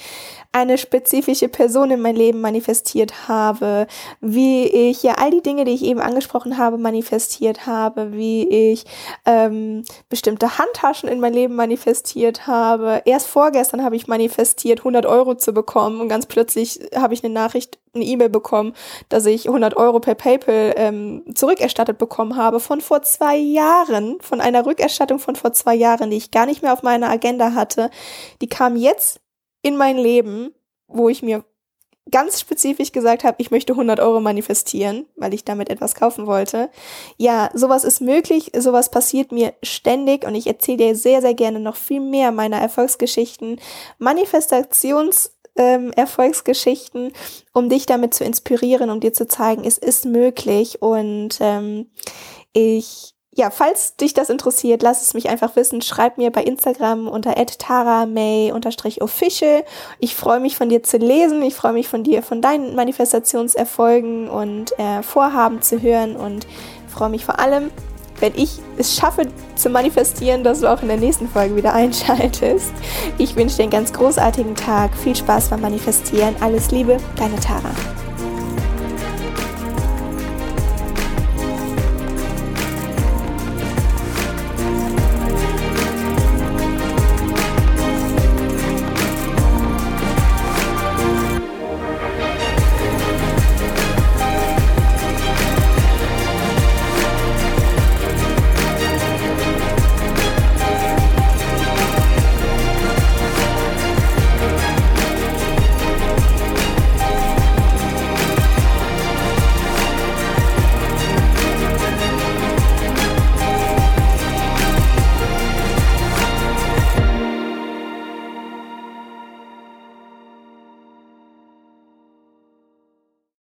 eine 0.56 0.78
spezifische 0.78 1.48
Person 1.48 1.90
in 1.90 2.00
mein 2.00 2.16
Leben 2.16 2.40
manifestiert 2.40 3.28
habe, 3.28 3.86
wie 4.22 4.64
ich 4.64 5.02
ja 5.02 5.16
all 5.18 5.30
die 5.30 5.42
Dinge, 5.42 5.64
die 5.64 5.72
ich 5.72 5.84
eben 5.84 6.00
angesprochen 6.00 6.56
habe, 6.56 6.78
manifestiert 6.78 7.66
habe, 7.66 8.14
wie 8.14 8.48
ich 8.48 8.84
ähm, 9.26 9.84
bestimmte 10.08 10.56
Handtaschen 10.56 11.10
in 11.10 11.20
mein 11.20 11.34
Leben 11.34 11.54
manifestiert 11.56 12.46
habe. 12.46 13.02
Erst 13.04 13.26
vorgestern 13.26 13.84
habe 13.84 13.96
ich 13.96 14.06
manifestiert, 14.06 14.80
100 14.80 15.04
Euro 15.04 15.34
zu 15.34 15.52
bekommen 15.52 16.00
und 16.00 16.08
ganz 16.08 16.24
plötzlich 16.24 16.80
habe 16.94 17.12
ich 17.12 17.22
eine 17.22 17.34
Nachricht, 17.34 17.78
eine 17.94 18.04
E-Mail 18.04 18.28
bekommen, 18.28 18.74
dass 19.08 19.26
ich 19.26 19.46
100 19.46 19.76
Euro 19.76 20.00
per 20.00 20.14
PayPal 20.14 20.74
ähm, 20.76 21.22
zurückerstattet 21.34 21.98
bekommen 21.98 22.36
habe 22.36 22.60
von 22.60 22.80
vor 22.80 23.02
zwei 23.02 23.36
Jahren, 23.36 24.18
von 24.20 24.40
einer 24.40 24.64
Rückerstattung 24.66 25.18
von 25.18 25.36
vor 25.36 25.45
zwei 25.52 25.74
Jahren, 25.74 26.10
die 26.10 26.16
ich 26.16 26.30
gar 26.30 26.46
nicht 26.46 26.62
mehr 26.62 26.72
auf 26.72 26.82
meiner 26.82 27.10
Agenda 27.10 27.54
hatte. 27.54 27.90
Die 28.40 28.48
kam 28.48 28.76
jetzt 28.76 29.20
in 29.62 29.76
mein 29.76 29.98
Leben, 29.98 30.54
wo 30.86 31.08
ich 31.08 31.22
mir 31.22 31.44
ganz 32.10 32.40
spezifisch 32.40 32.92
gesagt 32.92 33.24
habe, 33.24 33.36
ich 33.38 33.50
möchte 33.50 33.72
100 33.72 33.98
Euro 33.98 34.20
manifestieren, 34.20 35.06
weil 35.16 35.34
ich 35.34 35.44
damit 35.44 35.70
etwas 35.70 35.94
kaufen 35.94 36.26
wollte. 36.26 36.70
Ja, 37.16 37.50
sowas 37.52 37.82
ist 37.82 38.00
möglich, 38.00 38.52
sowas 38.56 38.90
passiert 38.90 39.32
mir 39.32 39.54
ständig 39.62 40.24
und 40.24 40.34
ich 40.36 40.46
erzähle 40.46 40.78
dir 40.78 40.94
sehr, 40.94 41.20
sehr 41.20 41.34
gerne 41.34 41.58
noch 41.58 41.76
viel 41.76 42.00
mehr 42.00 42.30
meiner 42.30 42.58
Erfolgsgeschichten, 42.58 43.60
Manifestations- 43.98 45.30
ähm, 45.58 45.90
um 47.54 47.68
dich 47.70 47.86
damit 47.86 48.14
zu 48.14 48.24
inspirieren, 48.24 48.90
um 48.90 49.00
dir 49.00 49.14
zu 49.14 49.26
zeigen, 49.26 49.64
es 49.64 49.78
ist 49.78 50.04
möglich 50.04 50.82
und 50.82 51.38
ähm, 51.40 51.90
ich 52.52 53.15
ja, 53.36 53.50
falls 53.50 53.94
dich 53.96 54.14
das 54.14 54.30
interessiert, 54.30 54.82
lass 54.82 55.02
es 55.02 55.12
mich 55.12 55.28
einfach 55.28 55.56
wissen. 55.56 55.82
Schreib 55.82 56.16
mir 56.16 56.30
bei 56.32 56.42
Instagram 56.42 57.06
unter 57.06 57.34
taramay-official. 57.34 59.62
Ich 60.00 60.16
freue 60.16 60.40
mich 60.40 60.56
von 60.56 60.70
dir 60.70 60.82
zu 60.82 60.96
lesen. 60.96 61.42
Ich 61.42 61.54
freue 61.54 61.74
mich 61.74 61.86
von 61.86 62.02
dir, 62.02 62.22
von 62.22 62.40
deinen 62.40 62.74
Manifestationserfolgen 62.74 64.30
und 64.30 64.72
äh, 64.78 65.02
Vorhaben 65.02 65.60
zu 65.60 65.82
hören 65.82 66.16
und 66.16 66.46
freue 66.88 67.10
mich 67.10 67.26
vor 67.26 67.38
allem, 67.38 67.70
wenn 68.20 68.32
ich 68.34 68.52
es 68.78 68.96
schaffe 68.96 69.26
zu 69.54 69.68
manifestieren, 69.68 70.42
dass 70.42 70.60
du 70.60 70.72
auch 70.72 70.80
in 70.80 70.88
der 70.88 70.96
nächsten 70.96 71.28
Folge 71.28 71.56
wieder 71.56 71.74
einschaltest. 71.74 72.72
Ich 73.18 73.36
wünsche 73.36 73.56
dir 73.56 73.64
einen 73.64 73.70
ganz 73.70 73.92
großartigen 73.92 74.54
Tag. 74.54 74.96
Viel 74.96 75.14
Spaß 75.14 75.50
beim 75.50 75.60
Manifestieren. 75.60 76.34
Alles 76.40 76.70
Liebe, 76.70 76.96
deine 77.16 77.36
Tara. 77.36 77.68